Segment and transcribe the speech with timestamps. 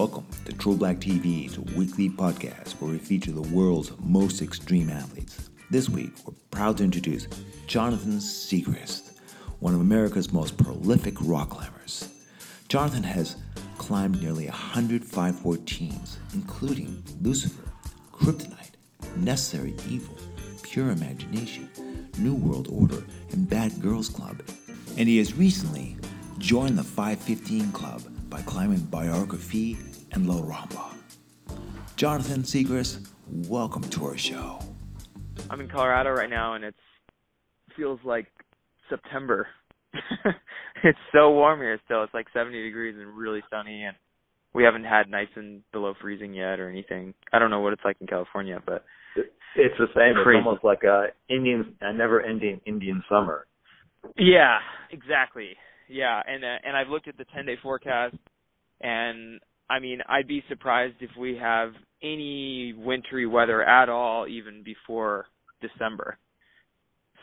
[0.00, 5.50] Welcome to Triple Black TV's weekly podcast where we feature the world's most extreme athletes.
[5.68, 7.28] This week, we're proud to introduce
[7.66, 9.18] Jonathan Siegrist,
[9.58, 12.08] one of America's most prolific rock climbers.
[12.68, 13.36] Jonathan has
[13.76, 17.70] climbed nearly 100 514s, including Lucifer,
[18.10, 18.76] Kryptonite,
[19.16, 20.16] Necessary Evil,
[20.62, 21.68] Pure Imagination,
[22.16, 24.40] New World Order, and Bad Girls Club.
[24.96, 25.98] And he has recently
[26.38, 29.76] joined the 515 Club by climbing Biographie
[30.12, 30.94] and La Ramba.
[31.96, 33.08] Jonathan Siegrist,
[33.48, 34.58] welcome to our show.
[35.50, 36.74] I'm in Colorado right now, and it
[37.76, 38.26] feels like
[38.88, 39.46] September.
[40.84, 42.02] it's so warm here still.
[42.04, 43.96] It's like 70 degrees and really sunny, and
[44.54, 47.14] we haven't had nights and below freezing yet or anything.
[47.32, 48.84] I don't know what it's like in California, but
[49.16, 50.22] it's the same.
[50.22, 50.38] Crazy.
[50.38, 53.46] It's almost like a Indian, a never-ending Indian summer.
[54.16, 54.58] yeah,
[54.90, 55.50] exactly.
[55.88, 58.16] Yeah, and uh, and I've looked at the 10-day forecast,
[58.80, 59.40] and
[59.70, 65.26] I mean, I'd be surprised if we have any wintry weather at all, even before
[65.62, 66.18] December.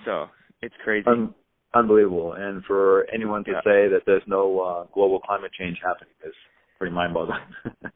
[0.06, 0.28] So
[0.62, 1.08] it's crazy.
[1.08, 1.36] Un-
[1.74, 2.34] unbelievable.
[2.34, 3.62] And for anyone to Yeah.
[3.64, 6.34] say that there's no uh, global climate change happening is
[6.80, 7.42] pretty mind-boggling.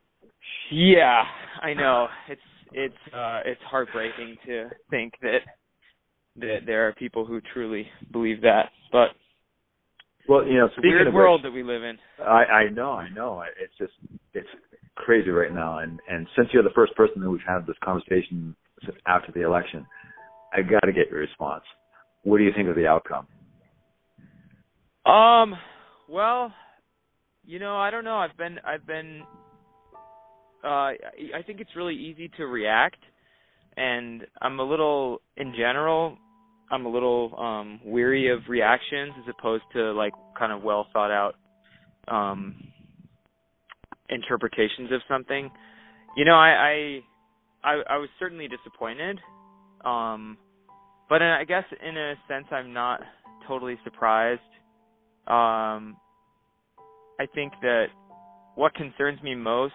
[0.71, 1.23] Yeah,
[1.61, 2.07] I know.
[2.27, 5.39] It's it's uh it's heartbreaking to think that
[6.37, 8.69] that there are people who truly believe that.
[8.91, 9.09] But
[10.27, 11.97] well, you know, it's a speaking weird of world which, that we live in.
[12.19, 13.43] I, I know, I know.
[13.61, 13.93] It's just
[14.33, 14.47] it's
[14.95, 15.79] crazy right now.
[15.79, 18.55] And and since you're the first person that we've had this conversation
[19.05, 19.85] after the election,
[20.53, 21.63] I got to get your response.
[22.23, 23.27] What do you think of the outcome?
[25.05, 25.55] Um
[26.09, 26.53] well,
[27.45, 28.17] you know, I don't know.
[28.17, 29.21] I've been I've been
[30.63, 30.95] uh I
[31.37, 32.99] I think it's really easy to react
[33.77, 36.17] and I'm a little in general
[36.69, 41.11] I'm a little um weary of reactions as opposed to like kind of well thought
[41.11, 41.35] out
[42.07, 42.70] um
[44.11, 45.49] interpretations of something.
[46.15, 47.01] You know, I I
[47.63, 49.19] I, I was certainly disappointed.
[49.85, 50.37] Um
[51.09, 53.01] but I guess in a sense I'm not
[53.47, 54.41] totally surprised.
[55.27, 55.97] Um
[57.19, 57.87] I think that
[58.55, 59.73] what concerns me most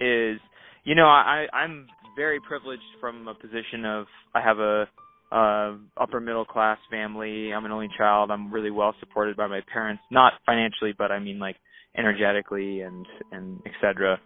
[0.00, 0.38] is
[0.84, 1.86] you know, I I'm
[2.16, 4.88] very privileged from a position of I have a
[5.30, 7.52] uh upper middle class family.
[7.52, 8.30] I'm an only child.
[8.30, 11.56] I'm really well supported by my parents, not financially, but I mean like
[11.96, 14.18] energetically and and etc.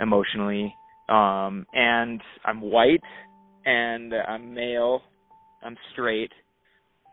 [0.00, 0.74] emotionally.
[1.08, 3.02] Um and I'm white
[3.64, 5.02] and I'm male.
[5.62, 6.32] I'm straight.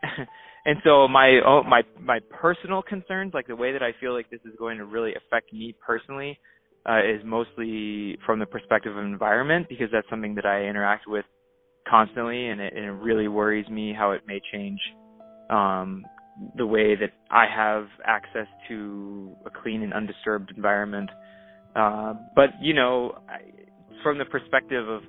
[0.66, 4.30] and so my oh, my my personal concerns, like the way that I feel like
[4.30, 6.38] this is going to really affect me personally,
[6.88, 11.24] uh, is mostly from the perspective of environment because that's something that I interact with
[11.88, 14.80] constantly, and it, and it really worries me how it may change
[15.50, 16.04] um,
[16.56, 21.10] the way that I have access to a clean and undisturbed environment.
[21.74, 23.18] Uh, but you know,
[24.02, 25.02] from the perspective of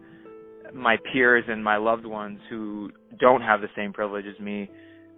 [0.74, 4.70] my peers and my loved ones who don't have the same privilege as me,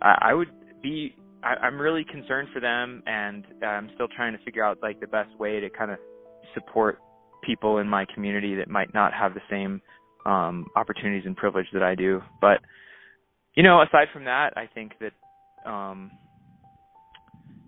[0.02, 0.50] I, I would
[0.82, 1.16] be.
[1.44, 5.08] I, I'm really concerned for them, and I'm still trying to figure out like the
[5.08, 5.98] best way to kind of
[6.54, 7.00] support
[7.44, 9.82] people in my community that might not have the same
[10.26, 12.22] um opportunities and privilege that I do.
[12.42, 12.62] But
[13.56, 15.14] you know, aside from that, I think that
[15.66, 16.12] um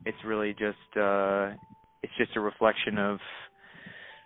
[0.06, 1.50] it's really just uh
[2.04, 3.20] it's just a reflection of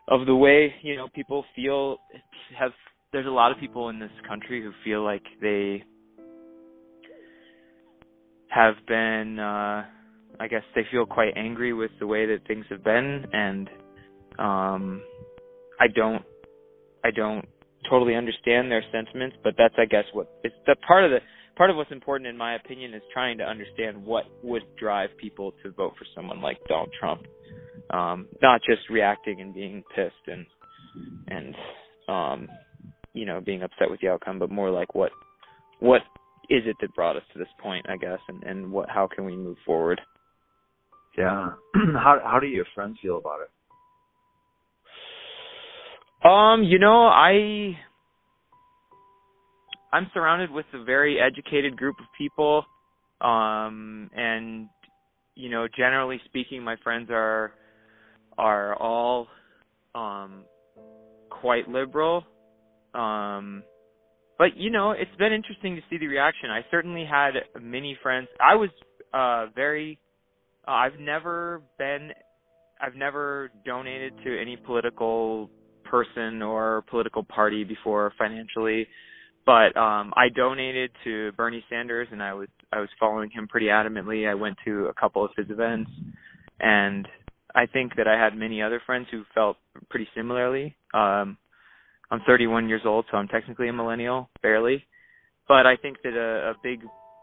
[0.08, 1.98] of the way, you know, people feel
[2.58, 2.72] have
[3.14, 5.84] there's a lot of people in this country who feel like they
[8.50, 9.86] have been uh
[10.40, 13.70] I guess they feel quite angry with the way that things have been and
[14.40, 15.02] um
[15.80, 16.24] I don't
[17.04, 17.46] I don't
[17.90, 21.20] totally understand their sentiments, but that's I guess what it's the part of the
[21.62, 25.54] part of what's important in my opinion is trying to understand what would drive people
[25.62, 27.22] to vote for someone like Donald Trump.
[27.92, 30.44] Um not just reacting and being pissed and
[31.28, 31.56] and
[32.08, 32.50] um
[33.14, 35.12] you know being upset with the outcome, but more like what
[35.82, 36.02] what
[36.50, 39.24] is it that brought us to this point, I guess, and and what how can
[39.24, 40.02] we move forward?
[41.16, 41.52] Yeah.
[41.76, 43.52] how how do your friends feel about it?
[46.28, 47.78] Um, you know, I
[49.94, 52.66] I'm surrounded with a very educated group of people.
[53.22, 54.68] Um and
[55.36, 57.54] you know, generally speaking my friends are
[58.38, 59.28] are all
[59.96, 60.44] um
[61.30, 62.26] quite liberal.
[62.94, 63.64] Um
[64.38, 66.50] but you know, it's been interesting to see the reaction.
[66.50, 68.28] I certainly had many friends.
[68.40, 68.70] I was
[69.14, 70.00] uh very
[70.68, 72.12] uh, I've never been
[72.82, 75.50] I've never donated to any political
[75.86, 78.88] person or political party before financially,
[79.46, 83.68] but um I donated to Bernie Sanders and I was I was following him pretty
[83.68, 84.30] adamantly.
[84.30, 85.92] I went to a couple of his events
[86.60, 87.08] and
[87.54, 89.58] I think that I had many other friends who felt
[89.90, 90.76] pretty similarly.
[90.94, 91.38] Um,
[92.10, 94.86] I'm 31 years old, so I'm technically a millennial, barely.
[95.48, 96.82] But I think that a, a big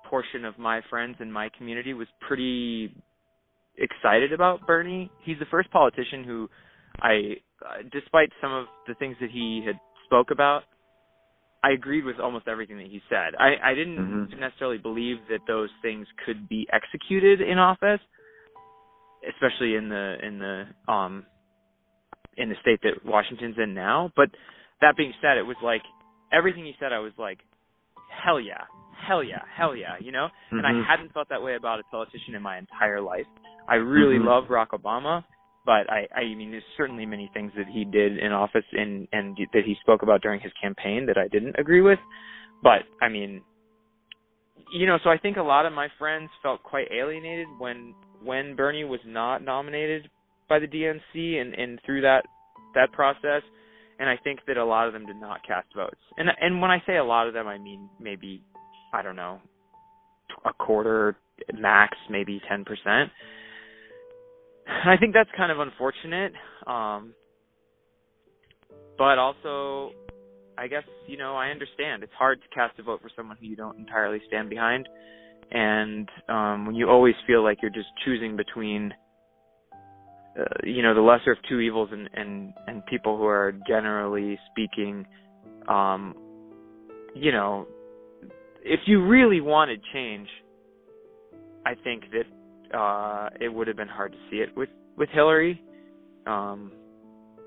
[0.09, 2.95] portion of my friends in my community was pretty
[3.77, 5.11] excited about Bernie.
[5.25, 6.49] He's the first politician who
[7.01, 10.63] I, uh, despite some of the things that he had spoke about,
[11.63, 13.35] I agreed with almost everything that he said.
[13.39, 13.97] I, I didn't
[14.31, 14.39] Mhm.
[14.39, 18.01] necessarily believe that those things could be executed in office,
[19.29, 21.27] especially in the in the um
[22.37, 24.13] in the state that Washington's in now.
[24.15, 24.31] But
[24.81, 25.83] that being said, it was like
[26.33, 26.93] everything he said.
[26.93, 27.41] I was like,
[28.25, 28.63] hell yeah,
[29.07, 30.29] hell yeah, hell yeah, you know.
[30.53, 30.85] And I Mhm.
[30.87, 33.27] hadn't felt that way about a politician in my entire life.
[33.67, 34.27] I really Mhm.
[34.27, 35.25] love Barack Obama,
[35.69, 39.37] but I, I mean, there's certainly many things that he did in office and and
[39.53, 41.99] that he spoke about during his campaign that I didn't agree with.
[42.63, 43.43] But I mean,
[44.73, 47.95] you know, so I think a lot of my friends felt quite alienated when
[48.25, 50.09] when Bernie was not nominated
[50.49, 52.25] by the DNC and and through that
[52.75, 53.43] that process.
[54.01, 56.01] And I think that a lot of them did not cast votes.
[56.17, 58.41] And and when I say a lot of them, I mean maybe
[58.95, 59.39] I don't know
[60.47, 61.19] a quarter
[61.53, 63.11] max, maybe ten percent.
[64.69, 66.33] I think that's kind of unfortunate.
[66.67, 67.15] Um,
[68.97, 69.93] but also,
[70.57, 73.47] I guess you know I understand it's hard to cast a vote for someone who
[73.47, 74.89] you don't entirely stand behind,
[75.51, 78.93] and um, when you always feel like you're just choosing between,
[80.39, 84.39] uh, you know, the lesser of two evils, and and and people who are generally
[84.51, 85.07] speaking,
[85.69, 86.15] um,
[87.15, 87.67] you know,
[88.63, 90.29] if you really wanted change,
[91.65, 92.25] I think that
[92.75, 95.63] uh, it would have been hard to see it with with Hillary.
[96.27, 96.73] Um,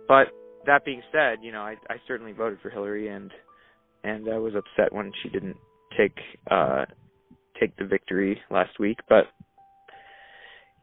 [0.08, 0.28] but
[0.66, 3.32] that being said, you know, I, I certainly voted for Hillary, and
[4.04, 5.58] and I was upset when she didn't
[5.98, 6.18] take
[6.50, 6.86] uh,
[7.60, 8.98] take the victory last week.
[9.08, 9.26] But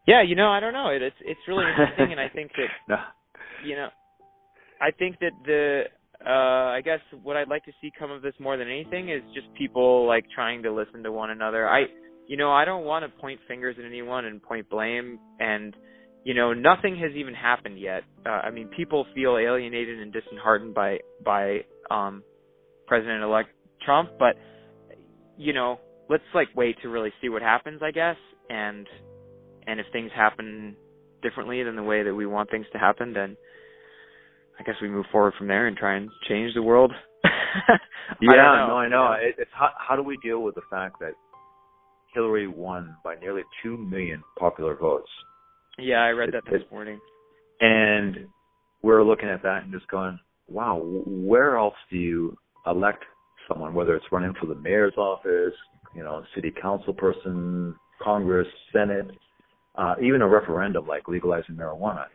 [0.07, 0.89] yeah, you know, I don't know.
[0.89, 2.97] It, it's it's really interesting, and I think that no.
[3.65, 3.89] you know,
[4.81, 5.83] I think that the
[6.25, 9.23] uh I guess what I'd like to see come of this more than anything is
[9.35, 11.69] just people like trying to listen to one another.
[11.69, 11.85] I
[12.29, 15.75] you know, I don't want to point fingers at anyone and point blame and
[16.25, 18.03] you know, nothing has even happened yet.
[18.27, 21.61] Uh, I mean, people feel alienated and disheartened by by
[21.91, 22.23] um
[22.87, 23.49] President elect
[23.85, 24.37] Trump, but
[25.39, 25.81] you know,
[26.11, 28.17] let's like wait to really see what happens, I guess,
[28.51, 28.87] and
[29.67, 30.77] and if things happen
[31.23, 33.37] differently than the way that we want things to happen, then
[34.59, 36.93] I guess we move forward from there and try and change the world.
[38.21, 39.13] Yeah, I know, no, I know.
[39.21, 41.13] It, it's how how do we deal with the fact that
[42.15, 45.11] Hillary won by nearly two million popular votes,
[45.79, 47.01] Yeah, I read that this it- morning.
[47.61, 48.29] and
[48.83, 50.19] we're looking at that and just going,
[50.49, 53.05] "Wow, where else do you elect
[53.47, 53.75] someone?
[53.75, 55.55] Whether it's running for the mayor's office,
[55.95, 59.11] you know, city council person, Congress, Senate,
[59.77, 62.07] uh, even a referendum like legalizing marijuana.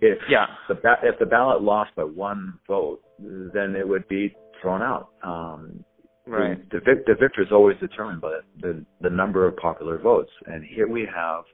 [0.00, 0.46] If Yeah.
[0.68, 5.08] the ba- if the ballot lost by one vote, then it would be thrown out.
[5.22, 5.84] Um,
[6.26, 6.68] Right.
[6.70, 10.30] The, the, vic- the victor is always determined by the, the number of popular votes,
[10.46, 11.44] and here we have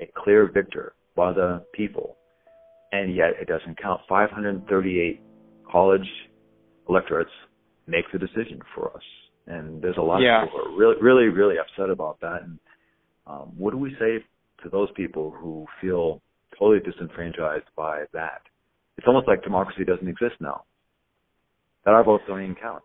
[0.00, 2.16] a clear victor by the people,
[2.92, 4.00] and yet it doesn't count.
[4.08, 5.20] 538
[5.70, 6.06] college
[6.88, 7.30] electorates
[7.86, 9.02] make the decision for us,
[9.46, 10.42] and there's a lot Yeah.
[10.42, 12.42] of people who are really, really, really upset about that.
[12.42, 12.58] And
[13.26, 14.18] um, what do we say
[14.62, 16.20] to those people who feel
[16.58, 18.42] totally disenfranchised by that?
[18.98, 20.64] It's almost like democracy doesn't exist now.
[21.86, 22.82] That our votes don't even count.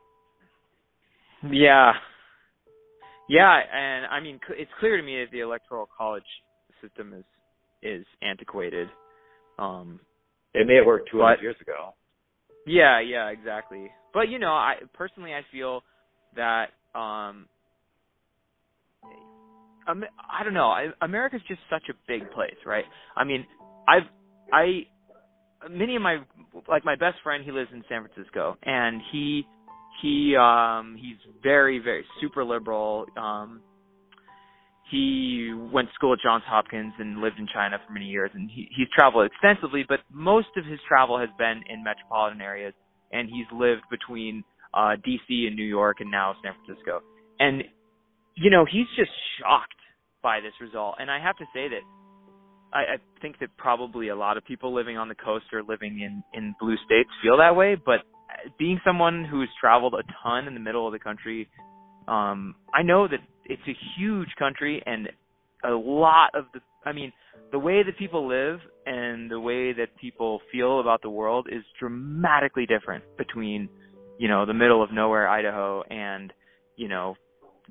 [1.52, 1.94] Yeah.
[3.28, 6.24] Yeah, and I mean, c- it's clear to me that the electoral college
[6.82, 7.26] system is
[7.82, 8.90] is antiquated.
[9.60, 10.00] Um,
[10.54, 11.94] It may have worked 200 But- years ago.
[12.66, 13.92] Yeah, yeah, exactly.
[14.14, 15.84] But you know, I personally I feel
[16.36, 17.48] that um
[19.88, 20.70] um, I don't know.
[20.70, 22.86] I, America's just such a big place, right?
[23.16, 23.46] I mean,
[23.88, 24.04] I've
[24.52, 24.88] I
[25.70, 26.20] many of my
[26.68, 29.46] like my best friend he lives in San Francisco and he
[30.02, 33.62] he um he's very very super liberal um
[34.92, 38.50] he went to school at Johns Hopkins and lived in China for many years and
[38.50, 42.74] he he's traveled extensively but most of his travel has been in metropolitan areas
[43.12, 47.02] and he's lived between uh DC and New York and now San Francisco
[47.40, 47.64] and
[48.36, 49.74] you know he's just shocked
[50.22, 51.82] by this result and I have to say that
[52.74, 56.02] I, I think that probably a lot of people living on the coast or living
[56.02, 57.76] in in blue states feel that way.
[57.76, 58.02] But
[58.58, 61.48] being someone who's traveled a ton in the middle of the country,
[62.08, 65.10] um, I know that it's a huge country and
[65.64, 66.60] a lot of the.
[66.86, 67.12] I mean,
[67.52, 71.64] the way that people live and the way that people feel about the world is
[71.80, 73.70] dramatically different between,
[74.20, 76.32] you know, the middle of nowhere Idaho and,
[76.76, 77.16] you know,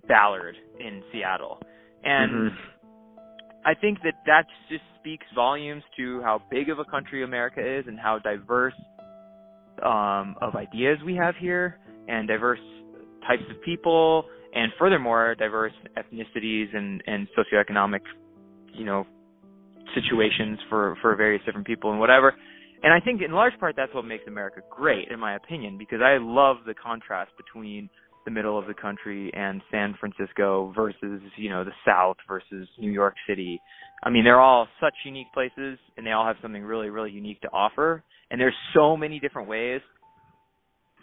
[0.09, 1.61] Ballard in Seattle.
[2.03, 2.57] And Mhm.
[3.65, 7.87] I think that that just speaks volumes to how big of a country America is
[7.87, 8.75] and how diverse
[9.83, 11.79] um, of ideas we have here
[12.09, 12.61] and diverse
[13.27, 18.01] types of people and furthermore diverse ethnicities and and socioeconomic
[18.73, 19.07] you know
[19.95, 22.35] situations for for various different people and whatever.
[22.83, 26.01] And i think in large part that's what makes america great in my opinion because
[26.03, 27.89] i love the contrast between
[28.25, 32.91] the middle of the country and san francisco versus you know the south versus new
[32.91, 33.61] york city
[34.03, 37.41] i mean they're all such unique places and they all have something really really unique
[37.41, 39.81] to offer and there's so many different ways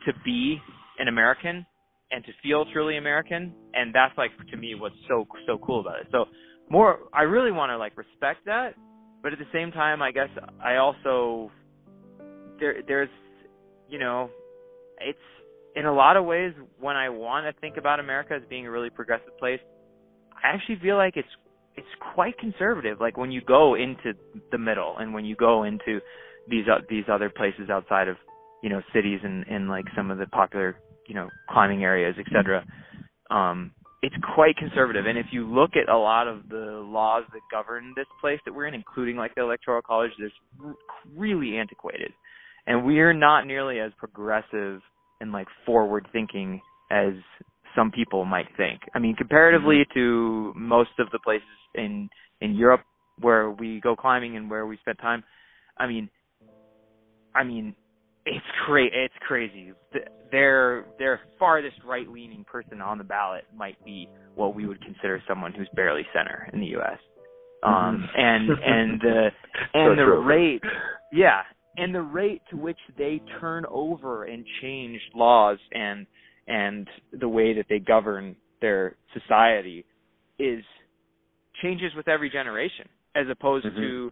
[0.05, 0.57] to be
[0.99, 1.65] an american
[2.11, 3.53] and to feel truly American.
[3.73, 6.07] And that's like to me what's so so cool about it.
[6.11, 6.25] So
[6.69, 8.75] more, I really want to like respect that,
[9.23, 10.29] but at the same time, I guess
[10.63, 11.51] I also
[12.59, 13.09] there there's
[13.89, 14.29] you know
[14.99, 15.17] it's
[15.75, 18.71] in a lot of ways when I want to think about America as being a
[18.71, 19.59] really progressive place,
[20.43, 21.27] I actually feel like it's
[21.75, 22.99] it's quite conservative.
[22.99, 24.13] Like when you go into
[24.51, 25.99] the middle and when you go into
[26.49, 28.17] these uh, these other places outside of
[28.61, 32.65] you know cities and and like some of the popular you know climbing areas, etc.
[33.29, 37.41] Um, it's quite conservative, and if you look at a lot of the laws that
[37.51, 40.75] govern this place that we're in, including like the electoral college, there's
[41.15, 42.11] really antiquated,
[42.65, 44.81] and we're not nearly as progressive
[45.21, 46.59] and like forward thinking
[46.91, 47.13] as
[47.75, 48.81] some people might think.
[48.93, 49.99] I mean, comparatively mm-hmm.
[49.99, 52.09] to most of the places in
[52.41, 52.81] in Europe
[53.19, 55.23] where we go climbing and where we spend time,
[55.77, 56.09] I mean,
[57.35, 57.75] I mean,
[58.25, 59.73] it's cra- it's crazy.
[60.31, 65.21] Their their farthest right leaning person on the ballot might be what we would consider
[65.27, 66.97] someone who's barely center in the U.S.
[67.63, 68.19] Um, mm-hmm.
[68.19, 69.27] and and the
[69.73, 70.61] and the rate,
[71.11, 71.41] yeah,
[71.77, 76.05] and the rate to which they turn over and change laws and
[76.47, 76.87] and
[77.19, 79.85] the way that they govern their society
[80.39, 80.63] is
[81.61, 83.79] changes with every generation, as opposed mm-hmm.
[83.79, 84.11] to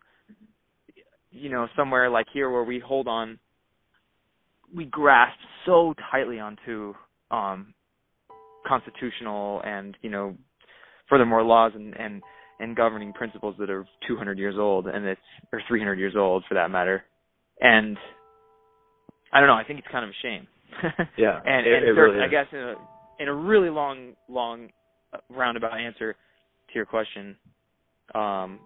[1.31, 3.39] you know somewhere like here where we hold on
[4.75, 6.93] we grasp so tightly onto
[7.31, 7.73] um
[8.67, 10.35] constitutional and you know
[11.07, 12.23] furthermore laws and and
[12.59, 15.21] and governing principles that are 200 years old and it's
[15.53, 17.03] or 300 years old for that matter
[17.61, 17.97] and
[19.33, 20.47] i don't know i think it's kind of a shame.
[21.17, 22.75] Yeah and, it, and it really i guess in a
[23.19, 24.69] in a really long long
[25.13, 27.35] uh, roundabout answer to your question
[28.15, 28.59] um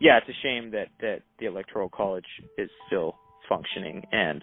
[0.00, 2.24] yeah it's a shame that that the electoral college
[2.58, 3.14] is still
[3.50, 4.02] functioning.
[4.12, 4.40] And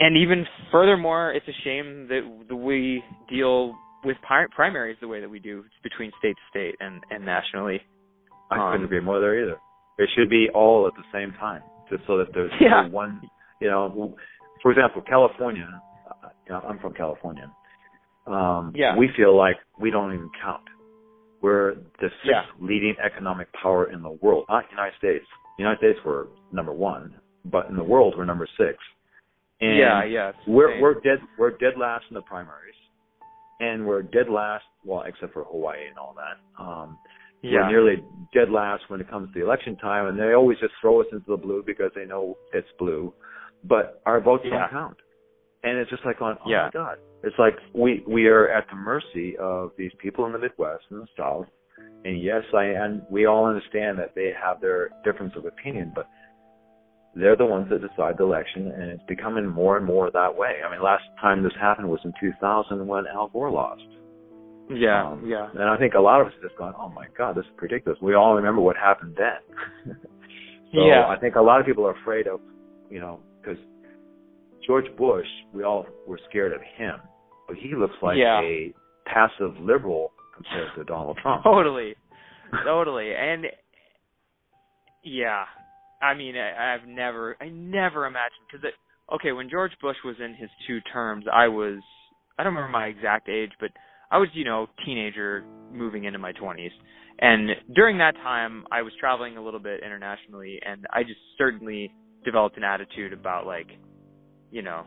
[0.00, 4.16] and even furthermore, it's a shame that we deal with
[4.56, 5.64] primaries the way that we do.
[5.82, 7.82] Between state to state and, and nationally.
[8.50, 9.58] I um, couldn't agree more there either.
[9.98, 12.88] It should be all at the same time, just so that there's yeah.
[12.88, 13.20] one.
[13.60, 14.16] You know,
[14.62, 15.68] for example, California.
[16.46, 17.50] You know, I'm from California.
[18.26, 18.96] Um, yeah.
[18.96, 20.62] We feel like we don't even count.
[21.40, 22.42] We're the sixth yeah.
[22.60, 25.24] leading economic power in the world, not United States.
[25.58, 28.78] The United States were number one, but in the world we're number six.
[29.60, 30.32] And yeah, yeah.
[30.46, 32.74] We're we're dead we're dead last in the primaries,
[33.60, 34.64] and we're dead last.
[34.84, 36.62] Well, except for Hawaii and all that.
[36.62, 36.98] Um,
[37.42, 37.62] yeah.
[37.62, 40.72] We're nearly dead last when it comes to the election time, and they always just
[40.80, 43.12] throw us into the blue because they know it's blue,
[43.64, 44.60] but our votes yeah.
[44.60, 44.96] don't count.
[45.64, 46.64] And it's just like on, oh yeah.
[46.64, 46.98] my god!
[47.22, 51.02] It's like we we are at the mercy of these people in the Midwest and
[51.02, 51.46] the South.
[52.04, 56.08] And yes, I and we all understand that they have their difference of opinion, but
[57.14, 60.56] they're the ones that decide the election, and it's becoming more and more that way.
[60.66, 63.82] I mean, last time this happened was in 2000 when Al Gore lost.
[64.76, 65.48] Yeah, um, yeah.
[65.52, 67.52] And I think a lot of us have just gone, "Oh my God, this is
[67.60, 69.94] ridiculous." We all remember what happened then.
[70.72, 71.06] so yeah.
[71.08, 72.40] I think a lot of people are afraid of,
[72.90, 73.58] you know, because
[74.66, 76.96] George Bush, we all were scared of him,
[77.48, 78.40] but he looks like yeah.
[78.40, 78.72] a
[79.06, 81.42] passive liberal compared to Donald Trump.
[81.44, 81.94] Totally,
[82.64, 83.46] totally, and
[85.04, 85.44] yeah,
[86.00, 88.70] I mean, I, I've never, I never imagined because
[89.14, 91.80] okay, when George Bush was in his two terms, I was,
[92.38, 93.70] I don't remember my exact age, but
[94.12, 96.70] I was, you know, teenager moving into my 20s.
[97.18, 101.90] And during that time, I was traveling a little bit internationally, and I just certainly
[102.24, 103.68] developed an attitude about like,
[104.50, 104.84] you know,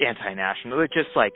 [0.00, 1.32] anti-national, just like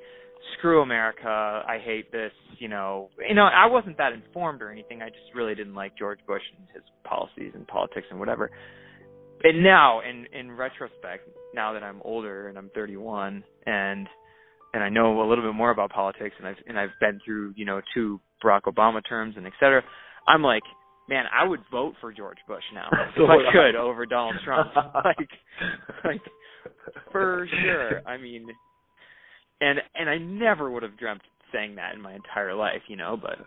[0.57, 3.11] screw America, I hate this, you know.
[3.29, 5.03] You know, I wasn't that informed or anything.
[5.03, 8.51] I just really didn't like George Bush and his policies and politics and whatever.
[9.43, 14.09] And now in in retrospect, now that I'm older and I'm 31 and
[14.75, 17.55] and I know a little bit more about politics and I've and I've been through,
[17.57, 19.83] you know, two Barack Obama terms and et cetera,
[20.29, 20.63] I'm like,
[21.09, 24.73] man, I would vote for George Bush now if I could over Donald Trump.
[25.05, 25.29] like
[26.05, 26.21] like
[27.13, 28.07] for sure.
[28.07, 28.49] I mean,
[29.61, 33.17] and and I never would have dreamt saying that in my entire life, you know,
[33.21, 33.39] but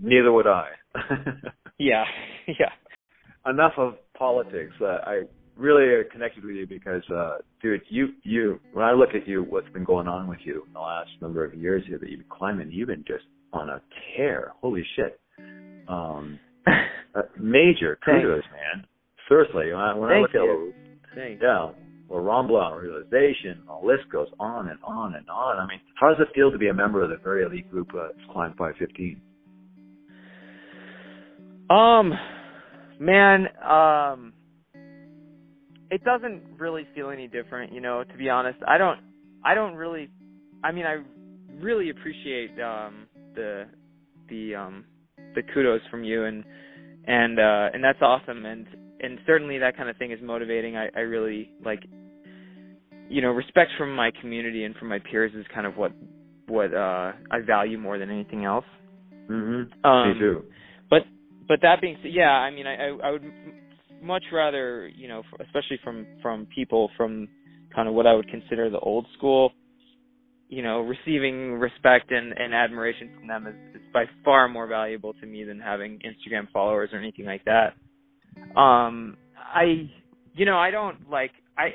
[0.00, 0.68] neither would I.
[1.80, 2.04] Yeah,
[2.46, 3.50] yeah.
[3.50, 4.74] Enough of politics.
[4.82, 5.22] Uh, I
[5.60, 9.68] really connected with you because, uh, dude, you you when I look at you, what's
[9.70, 12.36] been going on with you in the last number of years here that you've been
[12.36, 13.80] climbing, you've been just on a
[14.16, 14.52] tear.
[14.60, 15.20] Holy shit.
[15.88, 18.84] Um, uh, major kudos, man.
[19.28, 20.72] Seriously, when I, when I look you.
[20.76, 21.42] at Thanks.
[21.42, 21.70] yeah,
[22.08, 25.58] well, Rambla, realization, the list goes on and on and on.
[25.58, 27.88] I mean, how does it feel to be a member of the very elite group
[27.94, 29.20] uh, Climb 515?
[31.70, 32.12] Um,
[32.98, 34.32] man, um,
[35.90, 38.04] it doesn't really feel any different, you know.
[38.04, 39.00] To be honest, I don't,
[39.44, 40.08] I don't really,
[40.62, 41.02] I mean, I
[41.60, 43.66] really appreciate um the
[44.28, 44.84] the um
[45.34, 46.44] the kudos from you and
[47.06, 48.66] and uh and that's awesome and
[49.00, 50.76] and certainly that kind of thing is motivating.
[50.76, 51.80] I I really like
[53.08, 55.92] you know, respect from my community and from my peers is kind of what
[56.46, 58.64] what uh I value more than anything else.
[59.28, 59.86] Mm-hmm.
[59.86, 60.44] Um, Me too.
[60.88, 61.02] But
[61.48, 63.22] but that being said, yeah, I mean, I I, I would
[64.02, 67.28] much rather, you know, especially from from people from
[67.74, 69.52] kind of what I would consider the old school,
[70.48, 75.12] you know, receiving respect and and admiration from them is, is by far more valuable
[75.14, 77.74] to me than having Instagram followers or anything like that.
[78.58, 79.90] Um, I,
[80.34, 81.70] you know, I don't like I.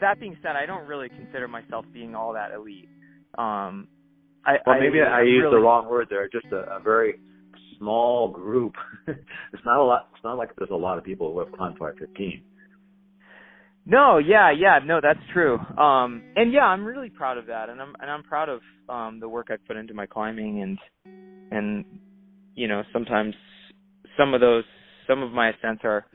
[0.00, 2.88] That being said, I don't really consider myself being all that elite.
[3.36, 3.88] Um,
[4.46, 6.28] I, Well, maybe I, I'm used really, the wrong word there.
[6.28, 7.18] Just a, a very
[7.80, 8.74] small group.
[9.08, 10.08] it's not a lot.
[10.14, 12.42] It's not like there's a lot of people who have climbed 515.
[13.86, 15.58] No, yeah, yeah, no, that's true.
[15.78, 19.18] Um and yeah, I'm really proud of that and I'm and I'm proud of um
[19.20, 20.78] the work I've put into my climbing and
[21.50, 21.84] and
[22.54, 23.34] you know, sometimes
[24.16, 24.64] some of those
[25.08, 26.06] some of my ascents are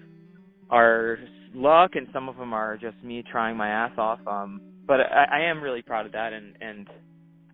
[0.69, 1.17] are
[1.53, 4.19] luck and some of them are just me trying my ass off.
[4.27, 6.87] Um but I, I am really proud of that and and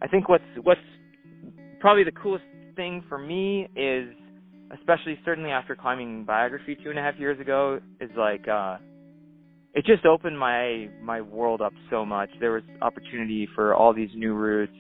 [0.02, 0.82] I think what's what's
[1.80, 2.44] probably the coolest
[2.82, 4.10] thing for me is
[4.74, 8.78] especially certainly after climbing Biographie two and a half years ago is like uh
[9.76, 12.30] it just opened my my world up so much.
[12.40, 14.74] There was opportunity for all these new routes.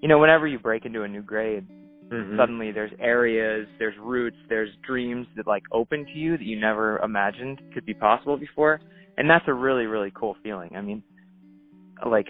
[0.00, 1.66] You know, whenever you break into a new grade,
[2.10, 2.38] Mm-hmm.
[2.38, 6.98] suddenly there's areas, there's routes, there's dreams that like open to you that you never
[7.00, 8.80] imagined could be possible before.
[9.18, 10.70] And that's a really, really cool feeling.
[10.74, 11.02] I mean,
[12.06, 12.28] like,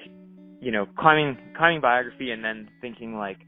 [0.61, 3.39] you know, climbing climbing Biographie and then thinking like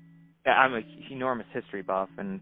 [0.46, 2.40] I'm a enormous history buff and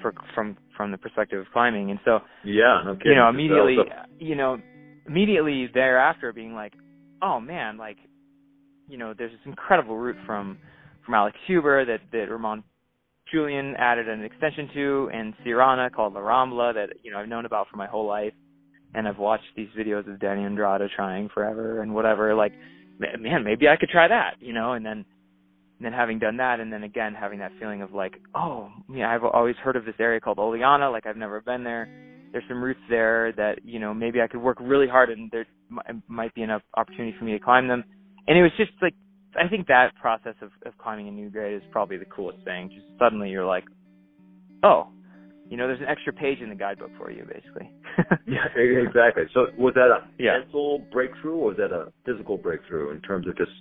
[0.00, 1.90] for from from the perspective of climbing.
[1.90, 3.12] And so Yeah, no kidding.
[3.12, 4.58] you know immediately developed uh, you know
[5.06, 6.72] immediately thereafter being like
[7.22, 7.96] oh man like
[8.88, 10.58] you know there's this incredible route from
[11.04, 12.64] from alex huber that that ramon
[13.30, 17.44] julian added an extension to and Siurana called la rambla that you know i've known
[17.46, 18.32] about for my whole life.
[18.94, 22.34] And i've watched these videos of Dani Andrada trying forever and whatever.
[22.34, 22.52] Like
[23.00, 24.72] man maybe i could try that you know?
[24.72, 25.04] And then
[25.78, 29.10] and then having done that and then again having that feeling of like oh yeah
[29.12, 31.88] i've always heard of this area called Oliana like i've never been there
[32.34, 35.46] there's some routes there that you know maybe I could work really hard and there
[35.70, 37.84] m- might be an opportunity for me to climb them.
[38.26, 38.92] And it was just like
[39.40, 42.70] I think that process of of climbing a new grade is probably the coolest thing.
[42.74, 43.62] Just suddenly you're like,
[44.64, 44.88] oh,
[45.48, 47.70] you know, there's an extra page in the guidebook for you, basically.
[48.26, 49.24] Yeah, exactly.
[49.32, 50.38] So was that a Yeah.
[50.40, 53.52] mental breakthrough or was that a physical breakthrough in terms of just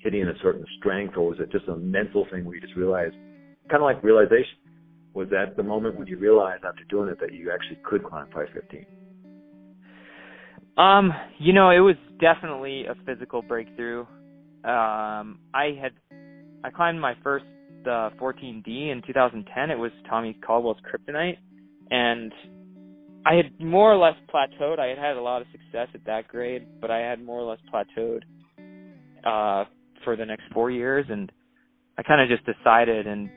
[0.00, 3.14] hitting a certain strength or was it just a mental thing where you just realized,
[3.70, 4.56] kind of like realization?
[5.14, 8.26] Was that the moment when you realized after doing it that you actually could climb
[8.26, 8.86] 515?
[10.76, 14.00] Um, you know, it was definitely a physical breakthrough.
[14.64, 15.92] Um, I had
[16.62, 17.44] I climbed my first
[17.86, 19.70] uh, 14D in 2010.
[19.70, 21.38] It was Tommy Caldwell's Kryptonite,
[21.90, 22.32] and
[23.26, 24.78] I had more or less plateaued.
[24.78, 27.50] I had had a lot of success at that grade, but I had more or
[27.50, 28.22] less plateaued
[29.24, 29.64] uh,
[30.04, 31.30] for the next four years, and
[31.98, 33.30] I kind of just decided in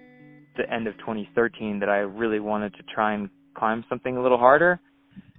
[0.58, 4.38] the end of 2013 that I really wanted to try and climb something a little
[4.38, 4.80] harder,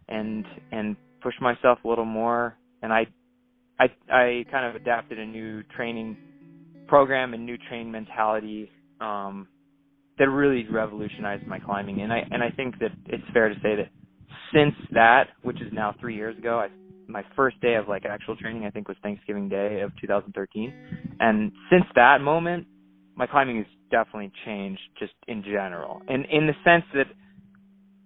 [0.08, 2.56] and and push myself a little more.
[2.82, 3.06] And I
[3.78, 6.16] I I kind of adapted a new training
[6.86, 9.48] program and new training mentality um,
[10.18, 12.02] that really revolutionized my climbing.
[12.02, 13.88] And I and I think that it's fair to say that
[14.52, 16.68] since that, which is now three years ago, I
[17.08, 20.72] my first day of like actual training I think was Thanksgiving Day of 2013,
[21.20, 22.66] and since that moment,
[23.16, 27.06] my climbing has definitely changed just in general, and in the sense that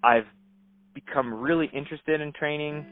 [0.02, 0.26] I've
[0.94, 2.84] become really interested in training,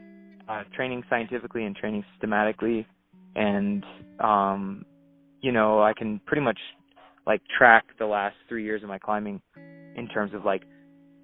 [0.49, 2.87] uh, training scientifically and training systematically,
[3.35, 3.83] and
[4.19, 4.85] um,
[5.41, 6.59] you know I can pretty much
[7.25, 9.41] like track the last three years of my climbing
[9.95, 10.63] in terms of like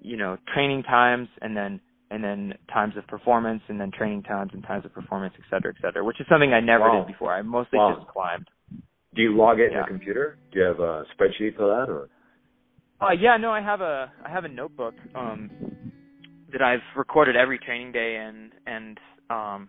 [0.00, 1.80] you know training times and then
[2.14, 5.72] and then times of performance and then training times and times of performance et cetera
[5.76, 6.98] et cetera which is something i never Wow.
[7.04, 7.96] did before i mostly Wow.
[7.96, 8.48] just climbed
[9.14, 9.78] Do you log it in Yeah.
[9.78, 10.38] your computer?
[10.52, 12.08] Do you have a spreadsheet for that or?
[13.00, 15.50] uh yeah no i have a i have a notebook um
[16.52, 18.98] that I've recorded every training day and and
[19.28, 19.68] um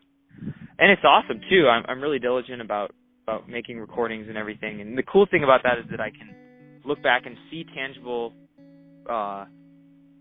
[0.77, 1.67] and it's awesome too.
[1.67, 2.91] I'm I'm really diligent about
[3.27, 4.81] about making recordings and everything.
[4.81, 6.29] And the cool thing about that is that I can
[6.85, 8.33] look back and see tangible
[9.09, 9.45] uh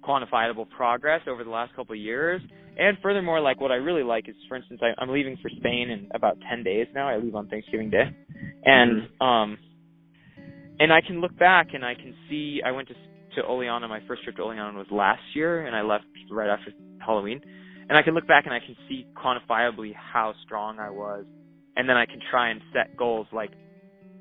[0.07, 2.41] quantifiable progress over the last couple of years.
[2.79, 5.91] And furthermore, like what I really like is, for instance, I, I'm leaving for Spain
[5.91, 7.09] in about 10 days now.
[7.09, 8.05] I leave on Thanksgiving Day,
[8.65, 9.25] and Mm-hmm.
[9.25, 9.59] um,
[10.81, 12.95] and I can look back and I can see I went to
[13.37, 13.89] to Oliana.
[13.89, 16.73] My first trip to Oliana was last year, and I left right after
[17.05, 17.41] Halloween.
[17.89, 21.25] And I can look back and I can see quantifiably how strong I was,
[21.77, 23.51] and then I can try and set goals like,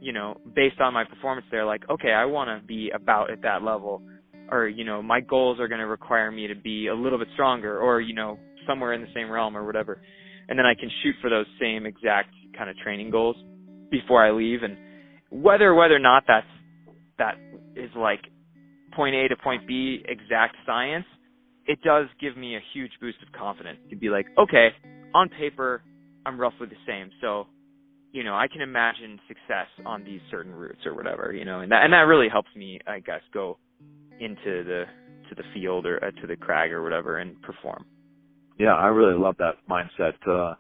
[0.02, 1.66] you know, based on my performance there.
[1.66, 4.02] Like, okay, I want to be about at that level
[4.52, 7.28] or you know my goals are going to require me to be a little bit
[7.34, 10.02] stronger or you know somewhere in the same realm or whatever.
[10.50, 13.36] And then i can shoot for those same exact kind of training goals
[13.92, 14.60] before i leave.
[14.64, 14.78] And
[15.30, 16.48] whether whether or not that's
[17.18, 17.36] that
[17.76, 18.22] is like
[18.96, 21.06] point a to point b exact science
[21.66, 24.70] it does give me a huge boost of confidence to be like okay
[25.16, 25.82] on paper
[26.26, 27.10] i'm roughly the same.
[27.22, 27.48] So
[28.14, 31.72] you know i can imagine success on these certain routes or whatever you know and
[31.72, 33.58] that and that really helps me i guess go
[34.20, 34.84] into the
[35.30, 37.86] to the field or uh, to the crag or whatever and perform.
[38.60, 40.14] Yeah, I really love that mindset.
[40.28, 40.56] Uh,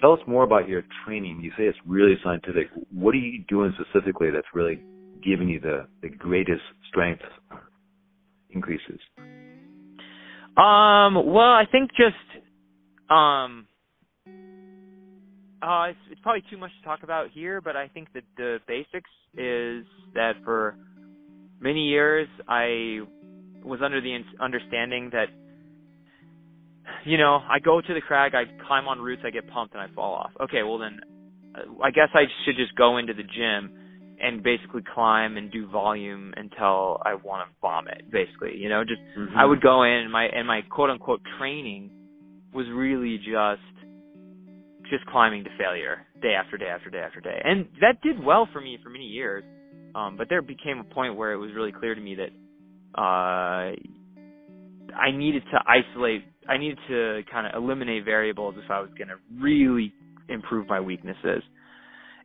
[0.00, 1.40] tell us more about your training.
[1.42, 2.68] You say it's really scientific.
[2.92, 4.80] What are you doing specifically that's really
[5.24, 7.22] giving you the, the greatest strength
[8.50, 9.00] increases?
[10.56, 12.16] Um, well, I think just
[13.10, 13.66] um
[15.62, 18.58] uh it's, it's probably too much to talk about here, but I think that the
[18.66, 19.84] basics is
[20.14, 20.76] that for
[21.62, 23.00] many years I
[23.64, 25.26] was under the understanding that
[27.04, 29.82] you know, I go to the crag, I climb on routes, I get pumped and
[29.82, 30.30] I fall off.
[30.40, 31.00] Okay, well then
[31.54, 33.72] uh, I guess I should just go into the gym
[34.20, 39.00] and basically climb and do volume until I want to vomit basically, you know, just
[39.18, 39.36] Mm-hmm.
[39.36, 41.90] I would go in and my and my quote unquote training
[42.54, 43.60] was really just
[44.90, 47.40] just climbing to failure day after day after day after day.
[47.44, 49.44] And that did well for me for many years.
[49.94, 52.30] Um but there became a point where it was really clear to me that
[53.00, 53.74] uh
[54.94, 59.08] I needed to isolate I needed to kind of eliminate variables if I was going
[59.08, 59.92] to really
[60.28, 61.42] improve my weaknesses.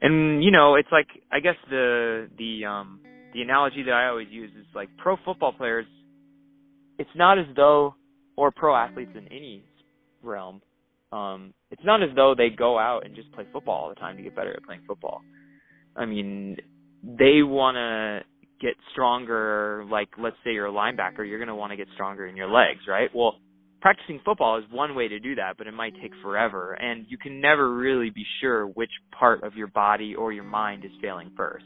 [0.01, 2.99] And you know, it's like I guess the the um
[3.33, 5.85] the analogy that I always use is like pro football players
[6.97, 7.95] it's not as though
[8.35, 9.63] or pro athletes in any
[10.23, 10.61] realm
[11.11, 14.17] um it's not as though they go out and just play football all the time
[14.17, 15.21] to get better at playing football
[15.95, 16.57] i mean
[17.17, 18.25] they want to
[18.59, 22.25] get stronger like let's say you're a linebacker you're going to want to get stronger
[22.25, 23.35] in your legs right well
[23.81, 27.17] practicing football is one way to do that but it might take forever and you
[27.17, 31.31] can never really be sure which part of your body or your mind is failing
[31.37, 31.65] first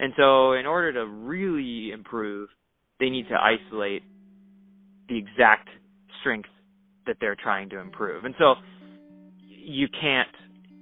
[0.00, 2.48] and so in order to really improve
[2.98, 4.02] they need to isolate
[5.08, 5.68] the exact
[6.20, 6.48] strength
[7.06, 8.24] that they're trying to improve.
[8.24, 8.54] And so
[9.48, 10.28] you can't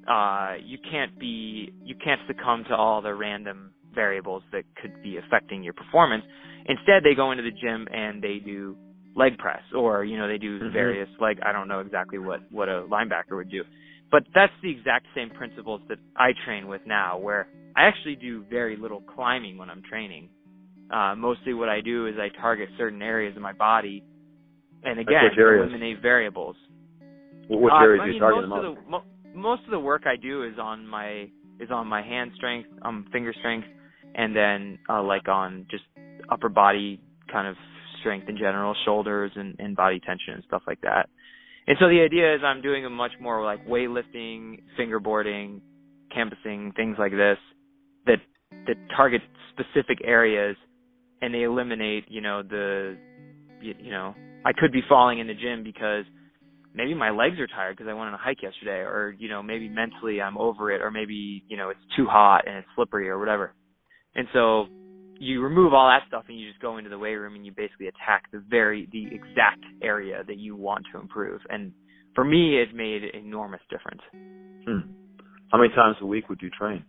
[0.08, 5.16] uh you can't be you can't succumb to all the random variables that could be
[5.18, 6.24] affecting your performance.
[6.66, 8.76] Instead they go into the gym and they do
[9.16, 10.72] leg press or you know they do Mhm.
[10.72, 13.62] various like I don't know exactly what what a linebacker would do.
[14.10, 18.44] But that's the exact same principles that I train with now where I actually do
[18.50, 20.28] very little climbing when I'm training.
[20.90, 24.02] Uh mostly what I do is I target certain areas of my body
[24.84, 26.56] and again eliminate variables.
[27.48, 28.84] Wh- Which Uh, areas I are you mean, targeting most the of most?
[28.84, 29.04] the mo-
[29.34, 31.28] most of the work I do is on my
[31.60, 33.68] is on my hand strength, um, finger strength,
[34.14, 35.84] and then uh, like on just
[36.30, 37.00] upper body
[37.30, 37.56] kind of
[38.00, 41.08] strength in general, shoulders and, and body tension and stuff like that.
[41.66, 45.60] And so the idea is I'm doing a much more like weightlifting, fingerboarding,
[46.14, 47.38] campusing, things like this
[48.06, 48.18] that
[48.66, 49.22] that target
[49.52, 50.56] specific areas
[51.22, 52.96] and they eliminate, you know, the
[53.60, 56.04] you, you know, I could be falling in the gym because
[56.74, 59.42] maybe my legs are tired because I went on a hike yesterday or you know
[59.42, 63.08] maybe mentally I'm over it or maybe you know it's too hot and it's slippery
[63.08, 63.54] or whatever.
[64.16, 64.66] And so
[65.18, 67.52] you remove all that stuff and you just go into the weight room and you
[67.52, 71.40] basically attack the very the exact area that you want to improve.
[71.50, 71.72] And
[72.14, 74.02] for me it made enormous difference.
[74.66, 74.90] Hmm.
[75.50, 76.84] How many times a week would you train?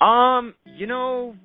[0.00, 1.36] Um, you know,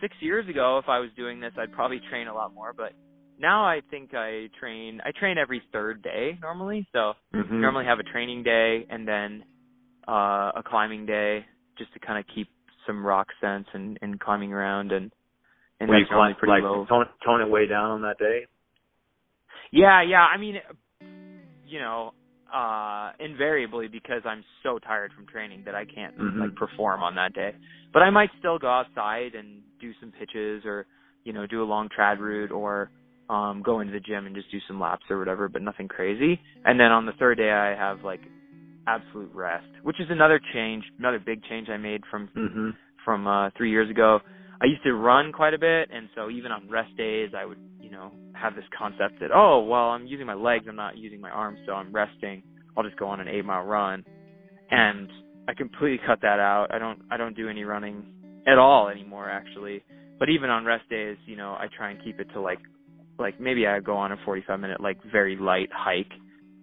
[0.00, 2.72] six years ago, if I was doing this, I'd probably train a lot more.
[2.76, 2.92] But
[3.38, 5.00] now I think I train.
[5.04, 6.86] I train every third day normally.
[6.92, 7.60] So Mm-hmm.
[7.60, 9.42] normally have a training day and then
[10.06, 11.44] uh a climbing day,
[11.78, 12.48] just to kind of keep
[12.86, 15.10] some rock sense and, and climbing around and
[15.80, 16.86] and Will you that's normally climb, pretty like low.
[16.86, 18.46] tone, tone it way down on that day?
[19.72, 20.24] Yeah, yeah.
[20.24, 20.56] I mean,
[21.66, 22.12] you know,
[22.54, 26.38] uh invariably because I'm so tired from training that I can't Mhm.
[26.40, 27.54] like perform on that day.
[27.92, 30.86] But I might still go outside and do some pitches or
[31.24, 32.90] you know do a long trad route or
[33.30, 36.38] um, go into the gym and just do some laps or whatever, but nothing crazy.
[36.66, 38.20] And then on the third day, I have like
[38.86, 42.70] absolute rest, which is another change, another big change I made from Mm-hmm.
[43.04, 44.20] from uh, three years ago.
[44.62, 47.58] I used to run quite a bit, and so even on rest days, I would
[47.80, 51.20] you know have this concept that oh well, I'm using my legs, I'm not using
[51.20, 52.42] my arms, so I'm resting.
[52.76, 54.04] I'll just go on an eight mile run,
[54.70, 55.08] and
[55.48, 56.68] I completely cut that out.
[56.72, 58.06] I don't I don't do any running
[58.46, 59.84] at all anymore actually.
[60.18, 62.60] But even on rest days, you know, I try and keep it to like
[63.18, 66.10] like maybe I go on a 45 minute like very light hike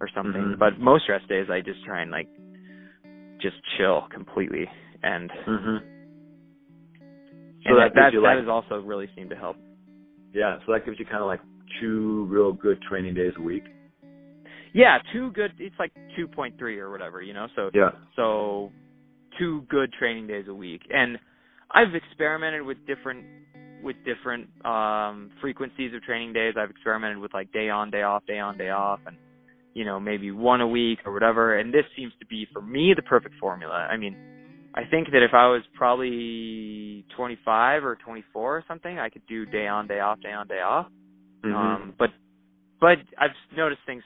[0.02, 0.42] or something.
[0.42, 0.58] Mhm.
[0.58, 2.28] But most rest days I just try and like
[3.40, 4.68] just chill completely
[5.02, 5.76] and Mm-hmm.
[7.64, 9.56] So and that that gives you that has also really seemed to help.
[10.34, 11.40] yeah, so that gives you kind of like
[11.80, 13.62] two real good training days a week.
[14.74, 17.46] Yeah, two good it's like 2.3 or whatever, you know.
[17.54, 17.90] So Yeah.
[18.16, 18.72] so
[19.38, 21.18] two good training days a week and
[21.70, 23.24] i've experimented with different
[23.82, 28.22] with different um frequencies of training days i've experimented with like day on day off
[28.26, 29.16] day on day off and
[29.74, 32.92] you know maybe one a week or whatever and this seems to be for me
[32.96, 34.16] the perfect formula i mean
[34.74, 39.46] i think that if i was probably 25 or 24 or something i could do
[39.46, 40.86] day on day off day on day off
[41.44, 41.54] Mhm.
[41.54, 42.10] um, but
[42.80, 44.02] but I've noticed things.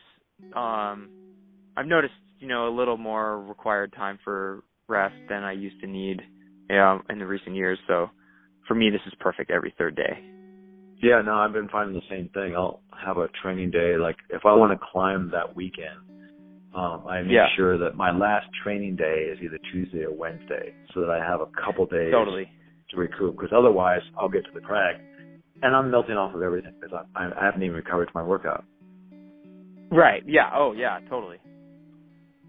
[0.54, 1.08] Um,
[1.76, 5.86] I've noticed you know a little more required time for rest than I used to
[5.86, 6.22] need
[6.70, 7.78] um, in the recent years.
[7.86, 8.10] So
[8.68, 10.18] for me, this is perfect every third day.
[11.02, 12.54] Yeah, no, I've been finding the same thing.
[12.56, 13.96] I'll have a training day.
[13.98, 15.98] Like if I want to climb that weekend,
[16.74, 17.48] um, I make Yeah.
[17.56, 21.40] sure that my last training day is either Tuesday or Wednesday, so that I have
[21.40, 22.50] a couple days Totally.
[22.90, 23.36] to recoup.
[23.36, 24.96] Because otherwise, I'll get to the crag,
[25.62, 28.64] and I'm melting off of everything because I, I haven't even recovered from my workout.
[29.90, 30.22] Right.
[30.26, 30.50] Yeah.
[30.54, 30.98] Oh, yeah.
[31.08, 31.38] Totally.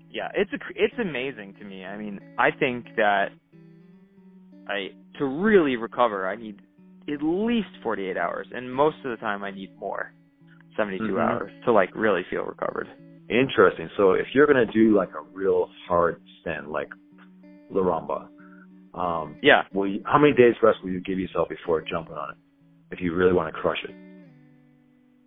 [0.10, 0.30] Yeah.
[0.36, 1.86] It's a, it's amazing to me.
[1.86, 3.30] I mean, I think that
[4.68, 6.60] I to really recover, I need
[7.10, 10.12] at least 48 hours, and most of the time, I need more,
[10.76, 11.20] 72 Mhm.
[11.20, 12.88] hours to like really feel recovered.
[13.30, 13.90] Interesting.
[13.98, 16.92] So if you're gonna do like a real hard stand, like
[17.70, 18.30] La Ramba,
[18.94, 19.64] um, Yeah.
[19.74, 22.38] will you, how many days rest will you give yourself before jumping on it?
[22.92, 23.94] If you really want to crush it.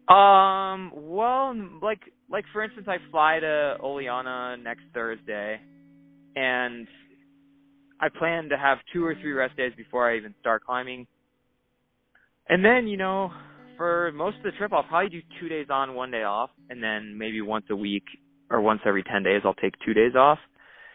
[0.08, 0.90] Um.
[0.94, 5.60] Well, like like for instance, I fly to Oliana next Thursday,
[6.34, 6.88] and
[8.00, 11.06] I plan to have two or three rest days before I even start climbing.
[12.50, 13.30] And then, you know,
[13.76, 16.82] for most of the trip, I'll probably do two days on, one day off, and
[16.82, 18.02] then maybe once a week
[18.50, 20.40] or once every ten days, I'll take two days off.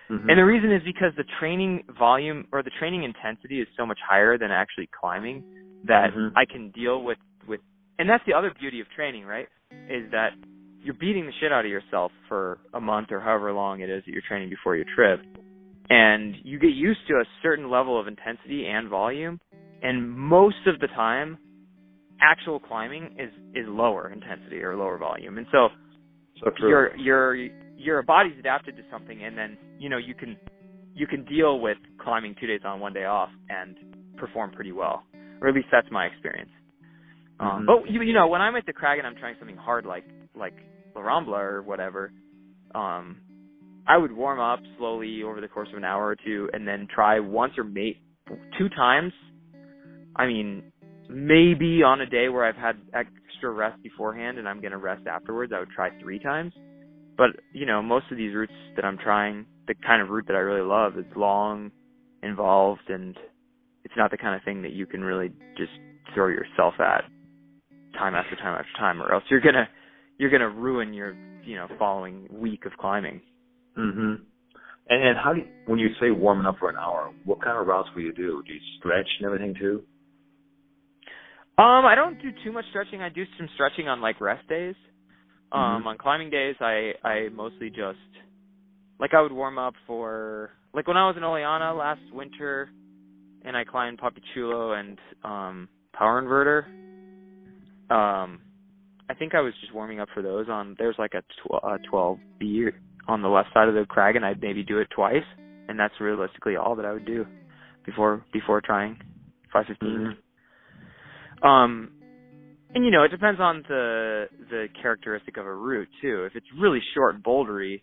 [0.09, 0.29] Mhm.
[0.29, 3.99] And the reason is because the training volume or the training intensity is so much
[4.01, 5.43] higher than actually climbing
[5.85, 6.33] that Mhm.
[6.35, 7.61] I can deal with with
[7.97, 9.47] and that's the other beauty of training, right?
[9.87, 10.33] Is that
[10.83, 14.03] you're beating the shit out of yourself for a month or however long it is
[14.03, 15.21] that you're training before your trip.
[15.89, 19.39] And you get used to a certain level of intensity and volume
[19.81, 21.37] and most of the time
[22.25, 25.37] actual climbing is is lower intensity or lower volume.
[25.37, 25.69] And so
[26.39, 27.35] so your your
[27.77, 30.37] your body's adapted to something and then you know you can
[30.93, 33.75] you can deal with climbing two days on one day off and
[34.17, 35.03] perform pretty well
[35.41, 36.51] or at least that's my experience
[37.39, 37.65] um Mhm.
[37.67, 40.05] but you, you know when i'm at the crag and i'm trying something hard like
[40.35, 40.53] like
[40.95, 42.11] la rambla or whatever
[42.73, 43.17] um
[43.87, 46.87] i would warm up slowly over the course of an hour or two and then
[46.93, 47.97] try once or mate
[48.57, 49.13] two times
[50.15, 50.71] i mean
[51.09, 55.05] maybe on a day where i've had extra rest beforehand and i'm going to rest
[55.07, 56.53] afterwards i would try three times
[57.17, 60.35] but you know most of these routes that i'm trying the kind of route that
[60.35, 61.71] i really love is long
[62.23, 63.17] involved and
[63.83, 65.71] it's not the kind of thing that you can really just
[66.13, 67.03] throw yourself at
[67.93, 69.67] time after time after time or else you're going to
[70.17, 71.15] you're going to ruin your
[71.45, 73.21] you know following week of climbing
[73.77, 74.21] Mhm.
[74.87, 77.57] And and how do you, when you say warming up for an hour, what kind
[77.57, 78.43] of routes will you do?
[78.45, 79.83] Do you stretch and everything too?
[81.57, 83.01] Um, I don't do too much stretching.
[83.01, 84.75] I do some stretching on like rest days.
[85.51, 85.85] Um, Mhm.
[85.87, 87.99] on climbing days, I I mostly just
[88.99, 92.69] like I would warm up for like when I was in Oliana last winter,
[93.43, 96.65] and I climbed Papichulo and um Power Inverter.
[97.89, 98.41] Um,
[99.07, 100.49] I think I was just warming up for those.
[100.49, 102.73] On there's like a, tw- a 12B
[103.07, 105.23] on the left side of the crag, and I'd maybe do it twice,
[105.69, 107.25] and that's realistically all that I would do
[107.85, 108.97] before before trying
[109.53, 109.99] 515.
[110.07, 110.17] Mhm.
[111.43, 111.91] Um,
[112.73, 116.25] and you know, it depends on the the characteristic of a route too.
[116.25, 117.81] If it's really short and bouldery,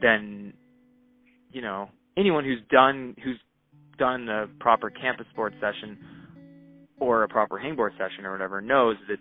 [0.00, 0.52] then
[1.52, 3.38] you know anyone who's done who's
[3.98, 5.98] done a proper campus sports session
[6.98, 9.18] or a proper hangboard session or whatever knows that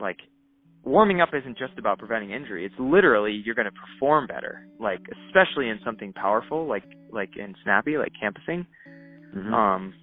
[0.00, 0.18] like
[0.84, 2.64] warming up isn't just about preventing injury.
[2.64, 4.66] It's literally you're going to perform better.
[4.78, 8.66] Like especially in something powerful like like in snappy like campusing.
[9.34, 9.52] Mhm.
[9.52, 9.94] Um,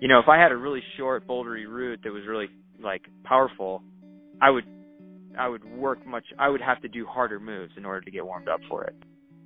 [0.00, 2.48] you know, if I had a really short bouldery route that was really
[2.82, 3.82] like powerful,
[4.40, 4.64] I would
[5.38, 8.24] I would work much I would have to do harder moves in order to get
[8.24, 8.94] warmed up for it.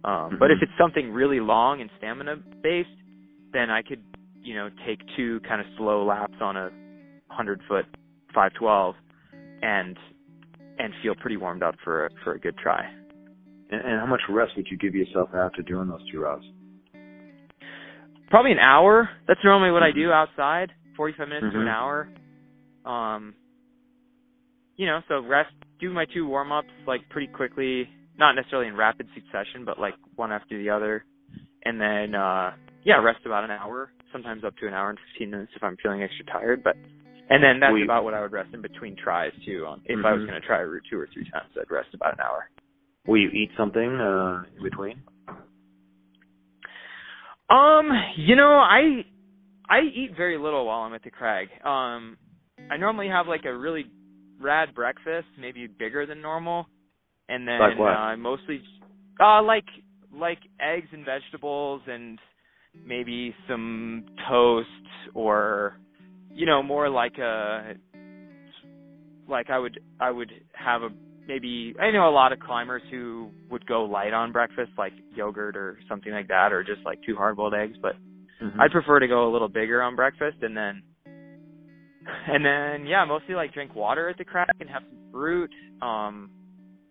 [0.04, 0.36] Um mm-hmm.
[0.38, 2.88] but if it's something really long and stamina based,
[3.52, 4.02] then I could,
[4.42, 6.70] you know, take two kind of slow laps on a
[7.26, 7.86] 100 foot
[8.28, 8.94] 512
[9.62, 9.98] and
[10.78, 12.84] and feel pretty warmed up for a, for a good try.
[13.70, 16.44] And, and how much rest would you give yourself after doing those two routes?
[18.30, 19.08] Probably an hour.
[19.28, 19.98] That's normally what mm-hmm.
[19.98, 20.72] I do outside.
[20.96, 21.56] 45 minutes mm-hmm.
[21.56, 22.08] to an hour.
[22.84, 23.34] Um,
[24.76, 28.76] you know, so rest, do my two warm ups like pretty quickly, not necessarily in
[28.76, 31.04] rapid succession, but like one after the other,
[31.64, 32.52] and then uh,
[32.84, 35.76] yeah, rest about an hour, sometimes up to an hour and 15 minutes if I'm
[35.82, 36.76] feeling extra tired, but.
[37.30, 39.64] And then that's we, about what I would rest in between tries too.
[39.66, 40.04] On if mm-hmm.
[40.04, 40.28] I was mm-hmm.
[40.28, 42.50] going to try a route two or three times, I'd rest about an hour.
[43.06, 45.02] Will you eat something uh, in between?
[47.50, 49.04] Um, you know, I
[49.68, 51.48] I eat very little while I'm at the crag.
[51.64, 52.16] Um,
[52.70, 53.87] I normally have like a really
[54.40, 56.66] rad breakfast, maybe bigger than normal,
[57.28, 58.62] and then like uh, mostly
[59.20, 59.64] uh like
[60.12, 62.18] like eggs and vegetables and
[62.87, 64.68] maybe some toast
[65.14, 65.76] or
[66.33, 67.74] you know more like a
[69.28, 70.88] like I would I would have a
[71.26, 75.56] maybe I know a lot of climbers who would go light on breakfast, like yogurt
[75.56, 77.76] or something like that, or just like two hard boiled eggs.
[77.80, 77.94] But
[78.42, 78.60] mm-hmm.
[78.60, 80.82] I'd prefer to go a little bigger on breakfast, and then
[82.28, 85.50] and then yeah, mostly like drink water at the crag and have some fruit.
[85.82, 86.30] Um,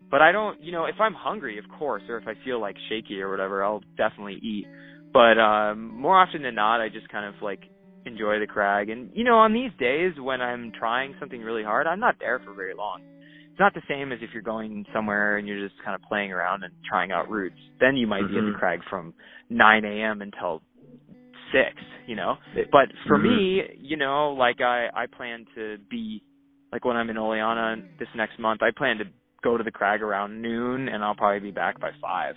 [0.09, 2.75] but I don't, you know, if I'm hungry, of course, or if I feel like
[2.87, 4.67] shaky or whatever, I'll definitely eat.
[5.11, 7.61] But um, more often than not, I just kind of like
[8.05, 8.89] enjoy the crag.
[8.89, 12.39] And you know, on these days when I'm trying something really hard, I'm not there
[12.45, 13.01] for very long
[13.53, 16.31] it's not the same as if you're going somewhere and you're just kind of playing
[16.31, 17.55] around and trying out routes.
[17.79, 18.33] Then you might mm-hmm.
[18.33, 19.13] be at the crag from
[19.51, 20.23] 9 a.m.
[20.23, 20.63] until
[21.51, 21.75] six,
[22.07, 22.37] you know.
[22.71, 23.27] But for mm-hmm.
[23.27, 26.23] me, you know, like I I plan to be
[26.71, 29.03] like when I'm in Oliana this next month, I plan to
[29.43, 32.33] go to the crag around noon and I'll probably be back by five.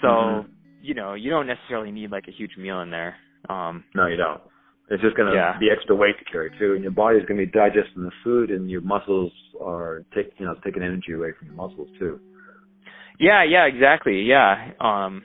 [0.00, 0.52] So, mm-hmm.
[0.82, 3.16] you know, you don't necessarily need like a huge meal in there.
[3.48, 4.40] Um No, you don't.
[4.90, 5.58] It's just going to yeah.
[5.58, 8.50] be extra weight to carry too, and your body's going to be digesting the food,
[8.50, 12.20] and your muscles are take you know taking energy away from your muscles too.
[13.20, 14.22] Yeah, yeah, exactly.
[14.22, 14.72] Yeah.
[14.80, 15.22] Um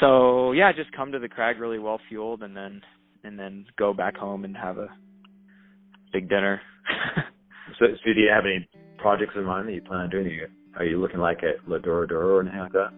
[0.00, 2.82] so yeah, just come to the crag really well fueled and then
[3.24, 4.88] and then go back home and have a
[6.12, 6.60] big dinner.
[7.78, 10.40] so, so do you have any projects in mind that you plan on doing?
[10.76, 12.92] Are you looking like at La Dura Dura or anything like that?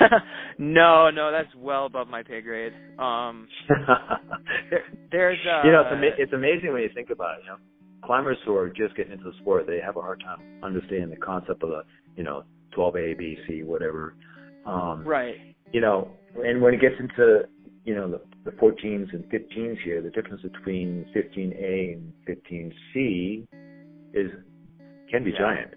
[0.58, 2.72] no, no, that's well above my pay grade.
[2.98, 3.48] Um,
[5.10, 7.44] there's, uh, you know, it's, ama- it's amazing when you think about it.
[7.44, 7.56] You know,
[8.04, 11.16] climbers who are just getting into the sport, they have a hard time understanding the
[11.16, 11.82] concept of the,
[12.16, 12.44] you know,
[12.76, 14.14] 12A, B, C, whatever.
[14.66, 15.34] Um, right.
[15.72, 17.42] You know, and when it gets into,
[17.84, 23.46] you know, the, the 14s and 15s here, the difference between 15A and 15C
[24.14, 24.30] is
[25.10, 25.38] can be yeah.
[25.38, 25.74] giant.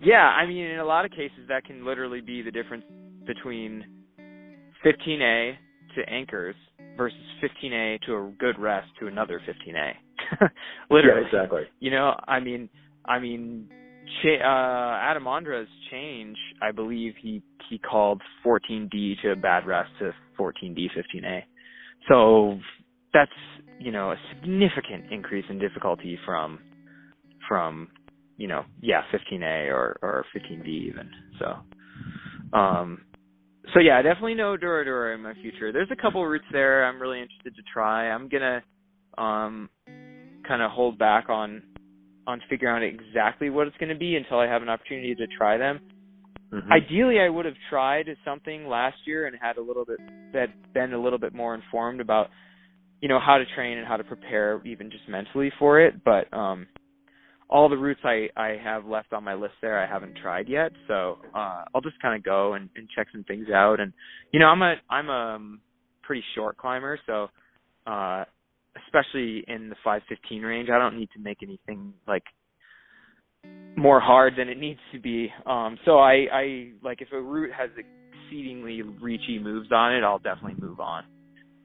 [0.00, 2.84] Yeah, I mean, in a lot of cases, that can literally be the difference
[3.26, 3.84] between
[4.84, 5.54] 15A
[5.96, 6.54] to anchors
[6.96, 9.92] versus 15A to a good rest to another 15A.
[10.90, 11.62] literally, yeah, exactly.
[11.80, 12.68] You know, I mean,
[13.06, 13.68] I mean,
[14.22, 19.90] cha- uh, Adam Ondra's change, I believe he he called 14D to a bad rest
[19.98, 21.42] to 14D 15A.
[22.08, 22.58] So
[23.12, 23.30] that's
[23.78, 26.58] you know a significant increase in difficulty from
[27.46, 27.88] from
[28.38, 31.10] you know, yeah, 15A or or 15B even.
[31.38, 33.02] So, um,
[33.74, 35.72] so yeah, I definitely no Dura Dura in my future.
[35.72, 38.08] There's a couple routes there I'm really interested to try.
[38.08, 38.62] I'm gonna
[39.18, 39.68] um,
[40.46, 41.62] kind of hold back on
[42.26, 45.26] on figuring out exactly what it's going to be until I have an opportunity to
[45.38, 45.80] try them.
[46.52, 46.70] Mm-hmm.
[46.70, 49.98] Ideally, I would have tried something last year and had a little bit
[50.34, 52.28] that been a little bit more informed about
[53.00, 56.04] you know how to train and how to prepare even just mentally for it.
[56.04, 56.66] But um,
[57.50, 60.72] all the routes I I have left on my list there I haven't tried yet,
[60.86, 63.80] so uh I'll just kind of go and, and check some things out.
[63.80, 63.92] And
[64.32, 65.60] you know I'm a I'm a um,
[66.02, 67.28] pretty short climber, so
[67.86, 68.24] uh
[68.86, 72.24] especially in the 515 range, I don't need to make anything like
[73.76, 75.30] more hard than it needs to be.
[75.46, 80.18] Um so I I like if a route has exceedingly reachy moves on it, I'll
[80.18, 81.04] definitely move on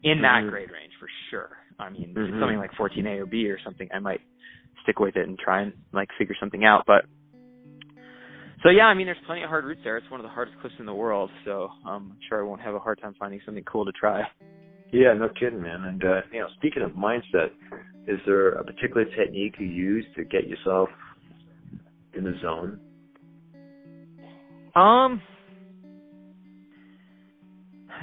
[0.03, 0.49] in that mm-hmm.
[0.49, 1.49] grade range for sure.
[1.79, 2.39] I mean, mm-hmm.
[2.39, 4.21] something like 14A or B or something, I might
[4.83, 6.83] stick with it and try and like figure something out.
[6.85, 7.05] But
[8.63, 9.97] so yeah, I mean, there's plenty of hard routes there.
[9.97, 12.61] It's one of the hardest cliffs in the world, so um, I'm sure I won't
[12.61, 14.21] have a hard time finding something cool to try.
[14.91, 15.83] Yeah, no kidding, man.
[15.83, 17.49] And uh, you know, speaking of mindset,
[18.07, 20.87] is there a particular technique you use to get yourself
[22.13, 22.79] in the zone?
[24.75, 25.21] Um,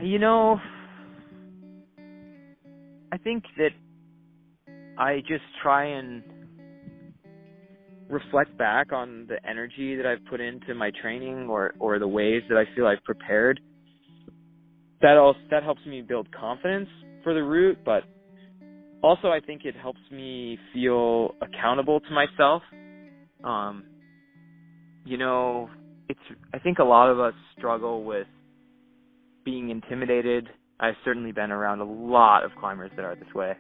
[0.03, 0.59] you know,
[3.12, 3.70] I think that
[4.99, 6.22] I just try and
[8.11, 12.43] reflect back on the energy that I've put into my training or or the ways
[12.49, 13.61] that I feel I've prepared,
[15.01, 16.89] that also that helps me build confidence
[17.23, 18.03] for the route, but
[19.03, 22.63] also I think it helps me feel accountable to myself.
[23.45, 23.85] Um,
[25.05, 25.71] you know,
[26.09, 26.21] it's
[26.53, 28.27] I think a lot of us struggle with
[29.45, 30.49] being intimidated.
[30.79, 33.55] I've certainly been around a lot of climbers that are this way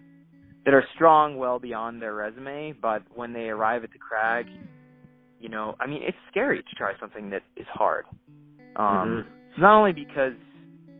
[0.64, 4.46] that are strong well beyond their resume, but when they arrive at the crag,
[5.38, 8.04] you know, I mean, it's scary to try something that is hard.
[8.76, 9.60] Um, mm-hmm.
[9.62, 10.34] not only because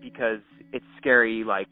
[0.01, 0.41] because
[0.73, 1.69] it's scary, like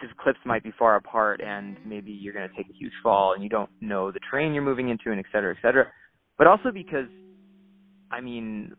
[0.00, 3.34] the cliffs might be far apart and maybe you're going to take a huge fall
[3.34, 5.86] and you don't know the terrain you're moving into and et cetera, et cetera,
[6.36, 7.08] but also because,
[8.12, 8.72] I mean,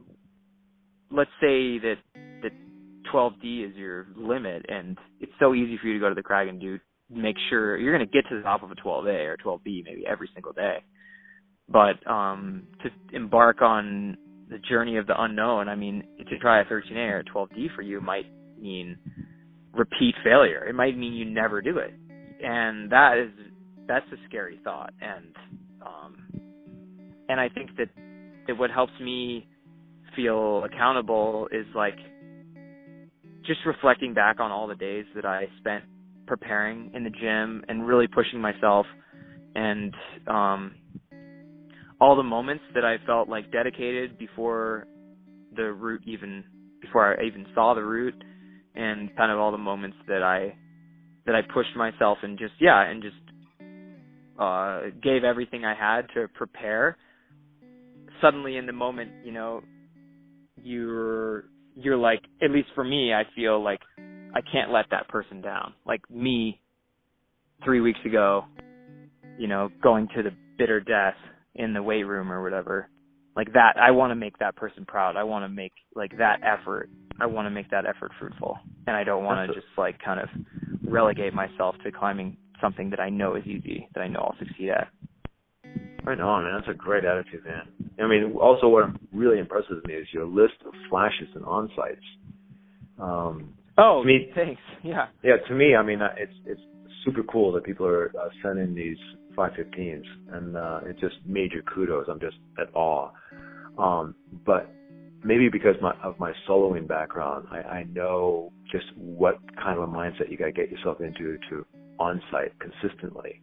[1.11, 1.95] let's say that
[2.41, 2.51] that
[3.13, 6.47] 12D is your limit and it's so easy for you to go to the crag
[6.47, 6.79] and do
[7.09, 10.05] make sure you're going to get to the top of a 12A or 12B maybe
[10.07, 10.77] every single day.
[11.67, 14.17] But um to embark on
[14.49, 17.83] the journey of the unknown, I mean, to try a 13A or a 12D for
[17.83, 18.25] you might
[18.59, 18.97] mean
[19.73, 20.65] repeat failure.
[20.67, 21.93] It might mean you never do it.
[22.43, 23.31] And that is
[23.87, 25.35] that's a scary thought and
[25.85, 26.41] um
[27.27, 27.89] and I think that
[28.47, 29.47] that what helps me
[30.15, 31.97] feel accountable is like
[33.45, 35.83] just reflecting back on all the days that I spent
[36.29, 38.85] preparing in the gym and really pushing myself
[39.55, 39.93] and
[40.27, 40.75] um
[41.99, 44.85] all the moments that I felt like dedicated before
[45.55, 46.43] the route even
[46.81, 48.23] before I even saw the route
[48.75, 50.55] and kind of all the moments that I
[51.25, 53.15] that I pushed myself and just yeah and just
[54.39, 56.95] uh gave everything I had to prepare.
[58.21, 59.63] Suddenly in the moment you know
[60.61, 63.81] you're you're like at least for me I feel like
[64.33, 65.73] I can't let that person down.
[65.85, 66.59] Like me,
[67.63, 68.45] three weeks ago,
[69.37, 71.15] you know, going to the bitter death
[71.55, 72.89] in the weight room or whatever.
[73.35, 75.15] Like that, I want to make that person proud.
[75.15, 76.89] I want to make like that effort.
[77.21, 78.57] I want to make that effort fruitful,
[78.87, 80.29] and I don't want to just like kind of
[80.83, 84.69] relegate myself to climbing something that I know is easy, that I know I'll succeed
[84.69, 84.87] at.
[86.03, 86.53] Right on, man.
[86.55, 87.67] That's a great attitude, man.
[88.01, 92.05] I mean, also what really impresses me is your list of flashes and on sites.
[92.97, 94.61] Um, Oh, me, thanks.
[94.83, 95.07] Yeah.
[95.23, 96.61] Yeah, to me, I mean, uh, it's it's
[97.05, 98.97] super cool that people are uh, sending these
[99.37, 100.03] 515s,
[100.33, 102.07] and uh, it's just major kudos.
[102.09, 103.09] I'm just at awe.
[103.77, 104.15] Um,
[104.45, 104.69] but
[105.23, 109.91] maybe because my, of my soloing background, I, I know just what kind of a
[109.91, 111.65] mindset you got to get yourself into to
[111.99, 113.41] on-site consistently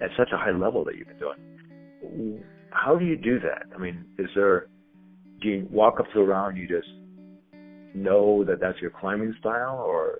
[0.00, 2.44] at such a high level that you've been doing.
[2.70, 3.64] How do you do that?
[3.74, 4.68] I mean, is there?
[5.40, 6.56] Do you walk up to the round?
[6.56, 6.88] You just
[7.94, 10.18] know that that's your climbing style, or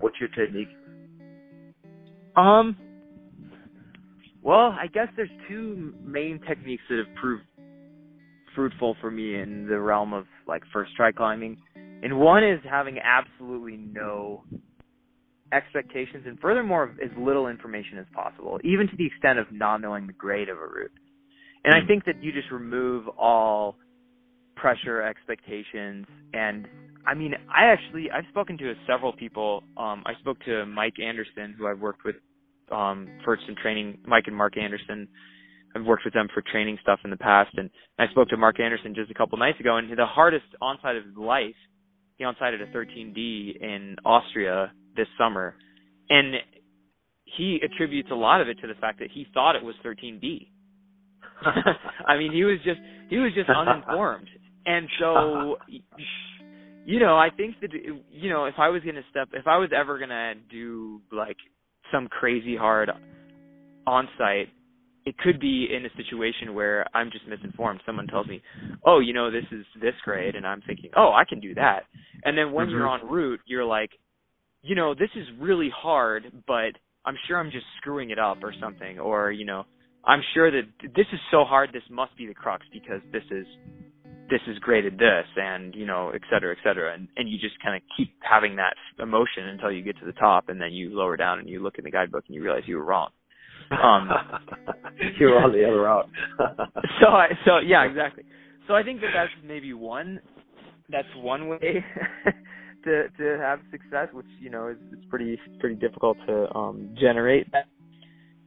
[0.00, 0.68] what's your technique?
[2.36, 2.76] Um.
[4.42, 7.42] Well, I guess there's two main techniques that have proved
[8.54, 11.56] fruitful for me in the realm of like first try climbing.
[11.76, 14.44] And one is having absolutely no
[15.52, 20.06] expectations and furthermore as little information as possible, even to the extent of not knowing
[20.06, 20.92] the grade of a route.
[21.64, 21.86] And I hmm.
[21.86, 23.76] think that you just remove all
[24.56, 26.66] pressure expectations and
[27.08, 29.62] I mean, I actually I've spoken to several people.
[29.78, 32.16] Um, I spoke to Mike Anderson, who I've worked with
[32.70, 33.98] um, for some training.
[34.06, 35.08] Mike and Mark Anderson.
[35.74, 38.60] I've worked with them for training stuff in the past, and I spoke to Mark
[38.60, 39.76] Anderson just a couple nights ago.
[39.76, 41.54] And the hardest onsite of his life,
[42.16, 45.54] he onsited a 13D in Austria this summer,
[46.10, 46.34] and
[47.24, 50.48] he attributes a lot of it to the fact that he thought it was 13D.
[52.06, 54.28] I mean, he was just he was just uninformed,
[54.66, 55.56] and so
[56.88, 57.68] you know, I think that
[58.10, 61.36] you know, if I was gonna step, if I was ever gonna do like
[61.92, 62.90] some crazy hard
[63.86, 64.48] on site,
[65.04, 67.82] it could be in a situation where I'm just misinformed.
[67.84, 68.40] Someone tells me,
[68.86, 71.84] "Oh, you know, this is this grade," and I'm thinking, "Oh, I can do that."
[72.24, 72.76] And then when mm-hmm.
[72.76, 73.90] you're on route, you're like,
[74.62, 76.72] "You know, this is really hard, but
[77.04, 79.66] I'm sure I'm just screwing it up or something," or you know,
[80.04, 80.64] "I'm sure that
[80.96, 81.70] this is so hard.
[81.70, 83.46] This must be the crux because this is
[84.30, 86.94] this is graded this and you know et cetera et cetera.
[86.94, 90.12] And and you just kind of keep having that emotion until you get to the
[90.12, 92.62] top and then you lower down and you look in the guidebook and you realize
[92.66, 93.10] you were wrong.
[93.70, 94.08] Um
[95.18, 96.08] you were on the other route.
[97.00, 98.24] So i so yeah exactly.
[98.66, 100.20] So i think that that's maybe one
[100.90, 101.58] that's one way
[102.84, 107.46] to to have success which you know is it's pretty pretty difficult to um generate.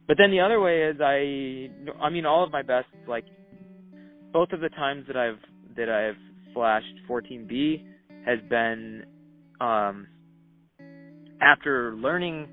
[0.08, 1.70] But then the other way is i
[2.04, 3.24] i mean all of my best like
[4.32, 5.38] both of the times that I've
[5.76, 6.16] that I've
[6.54, 7.84] flashed 14B
[8.26, 9.04] has been
[9.60, 10.06] um,
[11.40, 12.48] after learning.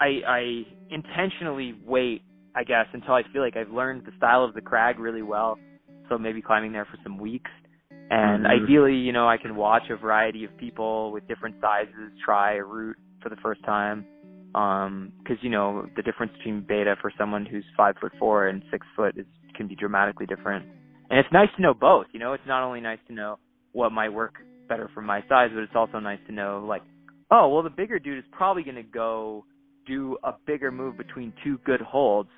[0.00, 2.22] I, I intentionally wait.
[2.54, 5.56] I, guess, until I feel like I've learned the style of the crag really well.
[6.08, 7.50] So maybe climbing there for some weeks.
[8.10, 8.64] And Mhm.
[8.64, 12.64] ideally, you know, I can watch a variety of people with different sizes try a
[12.64, 14.04] route for the first time.
[14.56, 18.64] Um, cause you know, the difference between beta for someone who's five foot four and
[18.72, 20.66] six foot is, can be dramatically different.
[21.10, 23.38] And it's nice to know both, you know, it's not only nice to know
[23.72, 24.34] what might work
[24.68, 26.82] better for my size, but it's also nice to know like,
[27.30, 29.44] oh, well the bigger dude is probably going to go
[29.86, 32.30] do a bigger move between two good holds.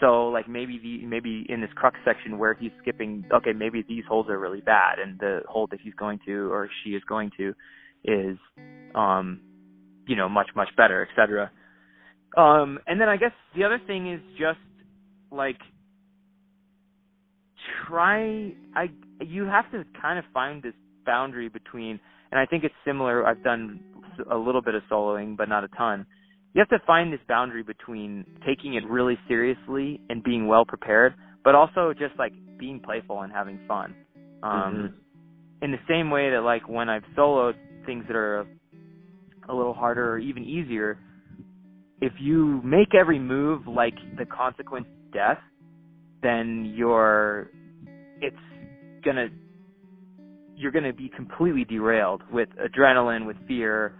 [0.00, 4.04] So like maybe the maybe in this crux section where he's skipping, okay, maybe these
[4.08, 7.30] holds are really bad, and the hold that he's going to or she is going
[7.38, 7.54] to
[8.04, 8.36] is,
[8.94, 9.40] um,
[10.06, 11.50] you know, much much better, etc.
[12.36, 14.58] Um, and then I guess the other thing is just
[15.30, 15.58] like
[17.86, 18.52] try.
[18.74, 20.74] I you have to kind of find this
[21.06, 22.00] boundary between,
[22.32, 23.26] and I think it's similar.
[23.26, 23.80] I've done
[24.30, 26.06] a little bit of soloing, but not a ton.
[26.52, 31.14] You have to find this boundary between taking it really seriously and being well prepared,
[31.42, 33.94] but also just like being playful and having fun.
[34.42, 34.94] Um,
[35.62, 37.54] In the same way that like when I've soloed
[37.86, 38.46] things that are
[39.48, 40.98] a little harder or even easier,
[42.00, 45.38] if you make every move like the consequence death,
[46.22, 47.50] then you're
[48.20, 48.36] it's
[49.04, 49.28] gonna
[50.56, 53.94] you're gonna be completely derailed with adrenaline, with fear,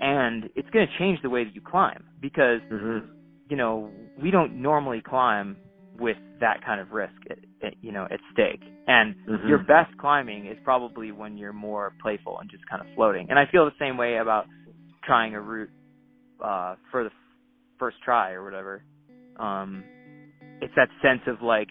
[0.00, 3.08] and it's gonna change the way that you climb because Mhm.
[3.48, 5.56] you know we don't normally climb
[5.98, 9.48] with that kind of risk at, at, you know at stake and Mhm.
[9.48, 13.38] your best climbing is probably when you're more playful and just kind of floating and
[13.38, 14.46] i feel the same way about
[15.04, 15.70] trying a route
[16.42, 17.16] uh for the f-
[17.78, 18.82] first try or whatever
[19.38, 19.82] um
[20.60, 21.68] it's that sense of like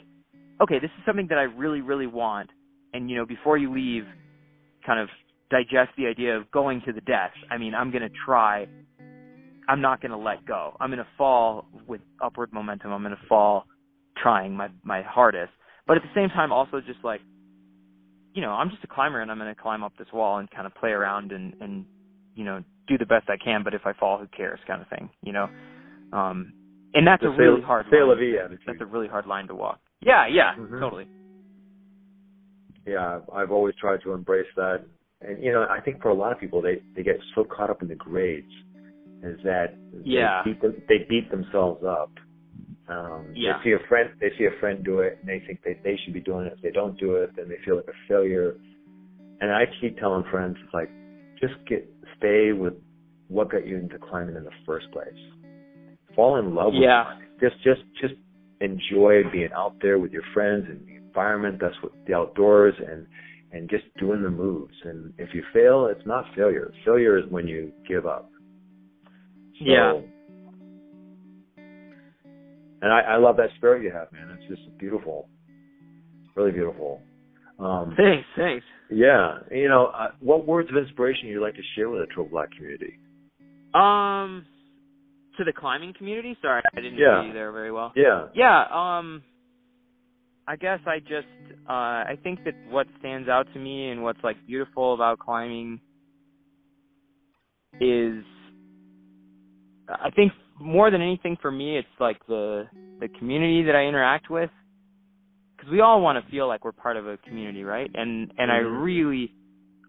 [0.62, 2.50] okay this is something that i really really want.
[2.94, 4.04] And you know before you leave
[4.86, 5.10] kind of
[5.52, 7.32] digest the idea of going to the death.
[7.52, 8.68] I mean i'm going to try.
[9.68, 10.78] I'm not going to let go.
[10.80, 12.92] I'm going to fall with upward momentum.
[12.92, 13.66] I'm going to fall
[14.22, 15.52] trying my my hardest.
[15.88, 17.22] But at the same time also just like
[18.34, 20.52] you know i'm just a climber and i'm going to climb up this wall and
[20.52, 21.86] kind of play around and and
[22.36, 24.88] you know do the best i can but if i fall who cares kind of
[24.90, 25.48] thing you know?
[26.12, 26.54] Um
[26.94, 27.92] and that's The a really hard line.
[28.68, 30.80] that's a really hard line to walk yeah yeah Mhm.
[30.80, 31.08] totally
[32.86, 34.86] yeah, I've always tried to embrace that.
[35.22, 37.70] And you know, I think for a lot of people, they they get so caught
[37.70, 38.52] up in the grades,
[39.24, 40.44] is that Yeah.
[40.44, 42.12] they beat them, they beat themselves up.
[42.88, 43.58] Um, Yeah.
[43.58, 45.98] They see a friend, they see a friend do it, and they think that they
[45.98, 46.54] should be doing it.
[46.54, 48.56] If they don't do it, then they feel like a failure.
[49.42, 50.90] And I keep telling friends, it's like,
[51.42, 52.76] just get stay with
[53.30, 55.18] what got you into climbing in the first place.
[56.16, 57.06] Fall in love with Yeah.
[57.06, 57.28] climbing.
[57.40, 58.14] Just just just
[58.62, 61.58] enjoy being out there with your friends and the environment.
[61.60, 63.06] That's what the outdoors and
[63.52, 64.74] and just doing the moves.
[64.84, 66.74] And if you fail, it's not failure.
[66.84, 68.30] Failure is when you give up.
[69.60, 70.02] So, Yeah.
[72.82, 74.38] And I, I love that spirit you have, man.
[74.38, 75.30] It's just beautiful,
[76.36, 77.02] really beautiful.
[77.58, 81.90] Um, thanks thanks yeah, you know, uh, what words of inspiration you'd like to share
[81.90, 83.00] with the Triple Black community?
[83.74, 84.46] um
[85.38, 87.20] to the climbing community sorry i didn't Yeah.
[87.22, 88.28] hear you there very well Yeah.
[88.34, 89.24] Yeah, um
[90.48, 91.28] I guess I just
[91.68, 91.72] uh
[92.14, 95.80] I think that what stands out to me and what's like beautiful about climbing
[97.82, 98.24] is
[99.90, 102.68] I think more than anything for me it's like the
[103.00, 104.50] the community that I interact with
[105.60, 107.90] cuz we all want to feel like we're part of a community, right?
[107.96, 108.84] And and I Mhm.
[108.84, 109.32] really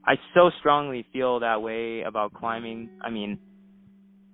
[0.07, 2.89] I so strongly feel that way about climbing.
[3.03, 3.39] I mean,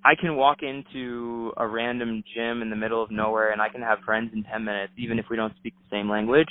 [0.05, 3.83] I can walk into a random gym in the middle of nowhere and I can
[3.83, 6.49] have friends in 10 minutes even if we don't speak the same language.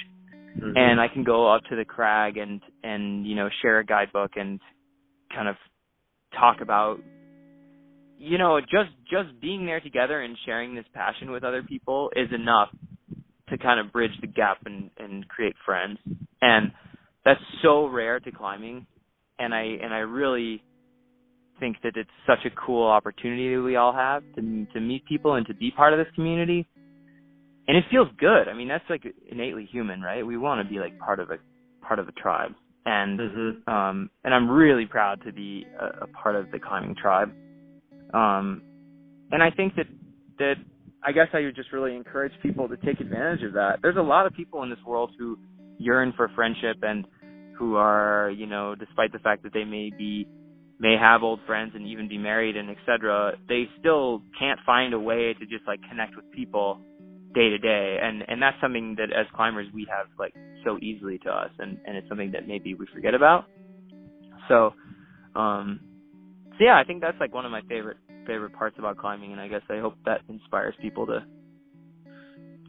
[0.57, 0.73] Mhm.
[0.75, 4.31] and I can go up to the crag and and you know share a guidebook
[4.35, 4.59] and
[5.33, 5.55] kind of
[6.37, 6.99] talk about
[8.17, 12.31] you know just just being there together and sharing this passion with other people is
[12.33, 12.69] enough
[13.49, 15.99] to kind of bridge the gap and and create friends.
[16.41, 16.71] And
[17.23, 18.85] that's so rare to climbing.
[19.39, 20.63] And I and I really
[21.61, 25.35] think that it's such a cool opportunity that we all have to to meet people
[25.35, 26.67] and to be part of this community
[27.69, 28.49] and it feels good.
[28.49, 30.25] I mean, that's like innately human, right?
[30.27, 31.37] We want to be like part of a
[31.81, 32.53] part of a tribe,
[32.85, 33.67] and Mhm.
[33.69, 37.31] um, and I'm really proud to be a, a part of the climbing tribe.
[38.13, 38.61] Um,
[39.31, 39.87] and I think that
[40.39, 40.55] that
[41.03, 43.79] I guess I would just really encourage people to take advantage of that.
[43.81, 45.37] There's a lot of people in this world who
[45.79, 47.05] yearn for friendship and
[47.57, 50.27] who are, you know, despite the fact that they may be
[50.81, 54.99] may have old friends and even be married and etc they still can't find a
[54.99, 56.81] way to just like connect with people
[57.33, 60.33] day to day and and that's something that as climbers we have like
[60.65, 63.45] so easily to us and and it's something that maybe we forget about
[64.49, 64.73] so
[65.35, 65.79] um
[66.57, 69.39] so yeah i think that's like one of my favorite favorite parts about climbing and
[69.39, 71.23] i guess i hope that inspires people to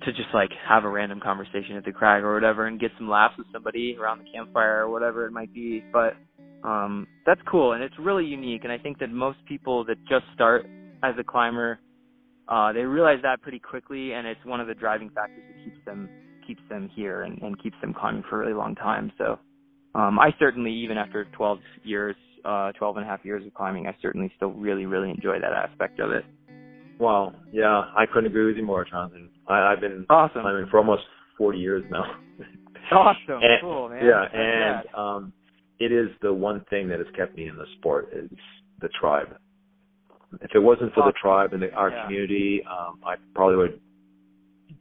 [0.04, 3.08] to just like have a random conversation at the crag or whatever and get some
[3.08, 5.82] laughs with somebody around the campfire or whatever it might be.
[5.92, 6.14] But
[6.64, 10.24] um that's cool and it's really unique and I think that most people that just
[10.34, 10.66] start
[11.02, 11.78] as a climber
[12.48, 15.84] uh they realize that pretty quickly and it's one of the driving factors that keeps
[15.84, 16.08] them
[16.46, 19.12] keeps them here and, and keeps them climbing for a really long time.
[19.18, 19.38] So
[19.94, 23.86] um I certainly even after 12 years uh 12 and a half years of climbing
[23.86, 26.24] I certainly still really really enjoy that aspect of it.
[26.98, 27.34] Wow.
[27.50, 29.28] Yeah, I couldn't agree with you more, Jonathan.
[29.48, 30.42] I, I've been awesome.
[30.42, 31.02] climbing for almost
[31.36, 32.04] 40 years now.
[32.92, 33.18] awesome.
[33.42, 34.04] And, cool, man.
[34.04, 35.32] Yeah, That's and um,
[35.84, 38.30] it is the one thing that has kept me in the sport is
[38.80, 39.36] the tribe.
[40.40, 42.04] If it wasn't for the tribe and the, our Yeah.
[42.04, 43.80] community, um, I probably would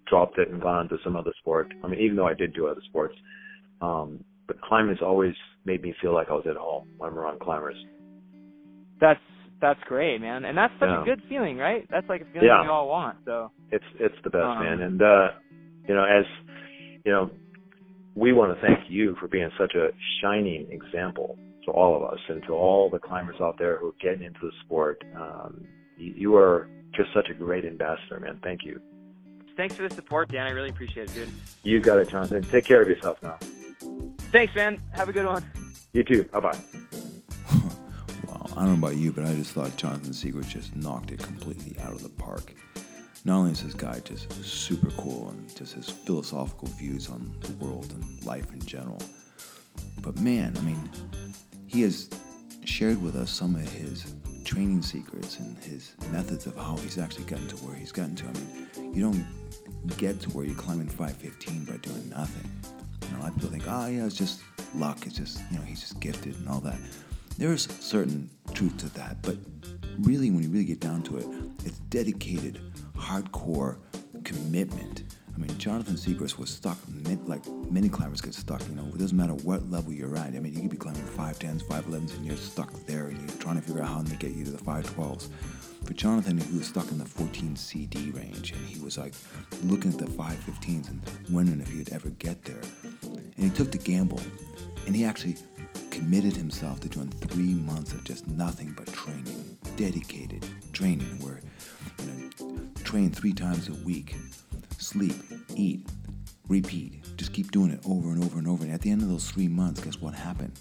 [0.07, 1.73] dropped it and gone to some other sport.
[1.83, 3.15] I mean, even though I did do other sports,
[3.81, 5.33] um, but climbing has always
[5.65, 7.75] made me feel like I was at home when I'm around climbers.
[8.99, 9.19] That's
[9.61, 10.45] that's great, man.
[10.45, 11.01] And that's such Yeah.
[11.01, 11.87] a good feeling, right?
[11.89, 12.61] That's like a feeling Yeah.
[12.61, 13.17] we all want.
[13.25, 14.81] So It's it's the best, Um, man.
[14.81, 15.31] And uh,
[15.87, 16.25] you know, as
[17.05, 17.31] you know,
[18.15, 19.89] we want to thank you for being such a
[20.21, 23.95] shining example to all of us and to all the climbers out there who are
[24.01, 25.03] getting into the sport.
[25.15, 25.65] Um,
[25.97, 28.39] you, you are just such a great ambassador, man.
[28.43, 28.81] Thank you.
[29.55, 30.47] thanks for the support, Dan.
[30.47, 31.29] I really appreciate it, dude.
[31.63, 32.43] You got it, Jonathan.
[32.43, 33.37] Take care of yourself now.
[34.31, 34.81] Thanks, man.
[34.91, 35.45] Have a good one.
[35.93, 36.23] You too.
[36.25, 36.57] Bye bye.
[38.27, 41.19] Wow, I don't know about you, but I just thought Jonathan Siegrist just knocked it
[41.19, 42.53] completely out of the park.
[43.23, 47.53] Not only is this guy just super cool and just his philosophical views on the
[47.63, 49.01] world and life in general,
[50.01, 50.89] but man, I mean,
[51.67, 52.09] he has
[52.65, 57.25] shared with us some of his training secrets and his methods of how he's actually
[57.25, 58.25] gotten to where he's gotten to.
[58.25, 62.49] I mean, you don't get to where you're climbing 515 by doing nothing.
[63.03, 64.41] You know, a lot of people think, oh, yeah, it's just
[64.75, 65.05] luck.
[65.05, 66.77] It's just, you know, he's just gifted and all that.
[67.37, 69.37] There is certain truth to that, but
[69.99, 71.27] really, when you really get down to it,
[71.65, 72.59] it's dedicated,
[72.97, 73.77] hardcore
[74.23, 75.03] commitment.
[75.33, 76.77] I mean, Jonathan Siegrist was stuck,
[77.25, 80.27] like many climbers get stuck, you know, it doesn't matter what level you're at.
[80.27, 83.55] I mean, you could be climbing 5'10s, 5'11s, and you're stuck there, and you're trying
[83.55, 85.29] to figure out how to get you to the 5'12s.
[85.85, 89.13] For Jonathan, he was stuck in the 14 CD range, and he was like
[89.63, 92.61] looking at the 5'15s and wondering if he'd ever get there.
[93.03, 94.19] And he took the gamble,
[94.85, 95.37] and he actually
[95.89, 101.41] committed himself to doing three months of just nothing but training, dedicated training, where
[101.99, 104.15] you know, train three times a week,
[104.77, 105.15] sleep,
[105.55, 105.87] eat,
[106.47, 107.03] repeat.
[107.17, 108.63] Just keep doing it over and over and over.
[108.63, 110.53] And at the end of those three months, guess what happened?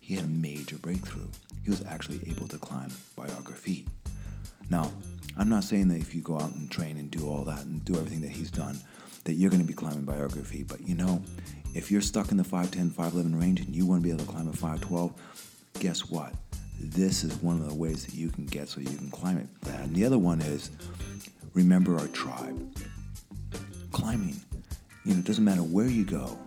[0.00, 1.28] He had a major breakthrough.
[1.62, 3.86] He was actually able to climb Biographie.
[4.70, 4.92] Now,
[5.36, 7.84] I'm not saying that if you go out and train and do all that and
[7.84, 8.78] do everything that he's done,
[9.24, 10.62] that you're going to be climbing Biographie.
[10.62, 11.22] But you know,
[11.74, 14.30] if you're stuck in the 5'10, 5'11 range and you want to be able to
[14.30, 15.12] climb a 5'12,
[15.80, 16.32] guess what?
[16.80, 19.46] This is one of the ways that you can get so you can climb it.
[19.68, 20.70] And the other one is
[21.52, 22.76] remember our tribe.
[23.92, 24.40] Climbing,
[25.04, 26.38] you know, it doesn't matter where you go,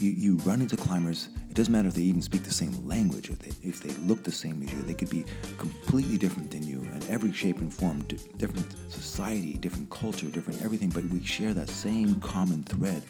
[0.00, 1.28] you, you run into climbers.
[1.48, 4.22] It doesn't matter if they even speak the same language, if they, if they look
[4.22, 4.82] the same as you.
[4.82, 5.24] They could be
[5.58, 8.02] completely different than you in every shape and form,
[8.36, 13.02] different society, different culture, different everything, but we share that same common thread.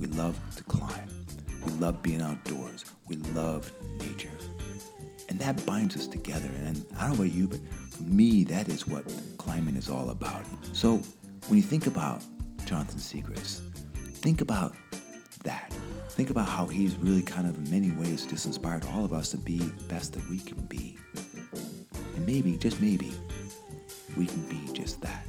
[0.00, 1.08] We love to climb.
[1.66, 2.86] We love being outdoors.
[3.06, 4.30] We love nature.
[5.28, 6.48] And that binds us together.
[6.64, 9.04] And I don't know about you, but for me, that is what
[9.36, 10.42] climbing is all about.
[10.72, 11.02] So
[11.48, 12.24] when you think about
[12.64, 13.60] Jonathan Siegrist,
[14.14, 14.74] think about
[15.44, 15.70] that.
[16.08, 19.30] Think about how he's really kind of in many ways just inspired all of us
[19.32, 20.96] to be the best that we can be.
[22.16, 23.12] And maybe, just maybe,
[24.16, 25.26] we can be just that.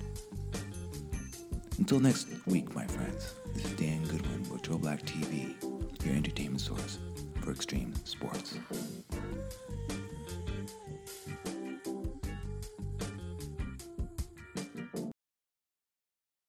[1.81, 5.55] Until next week, my friends, this is Dan Goodwin with Triple Black TV,
[6.05, 6.99] your entertainment source
[7.41, 8.59] for extreme sports.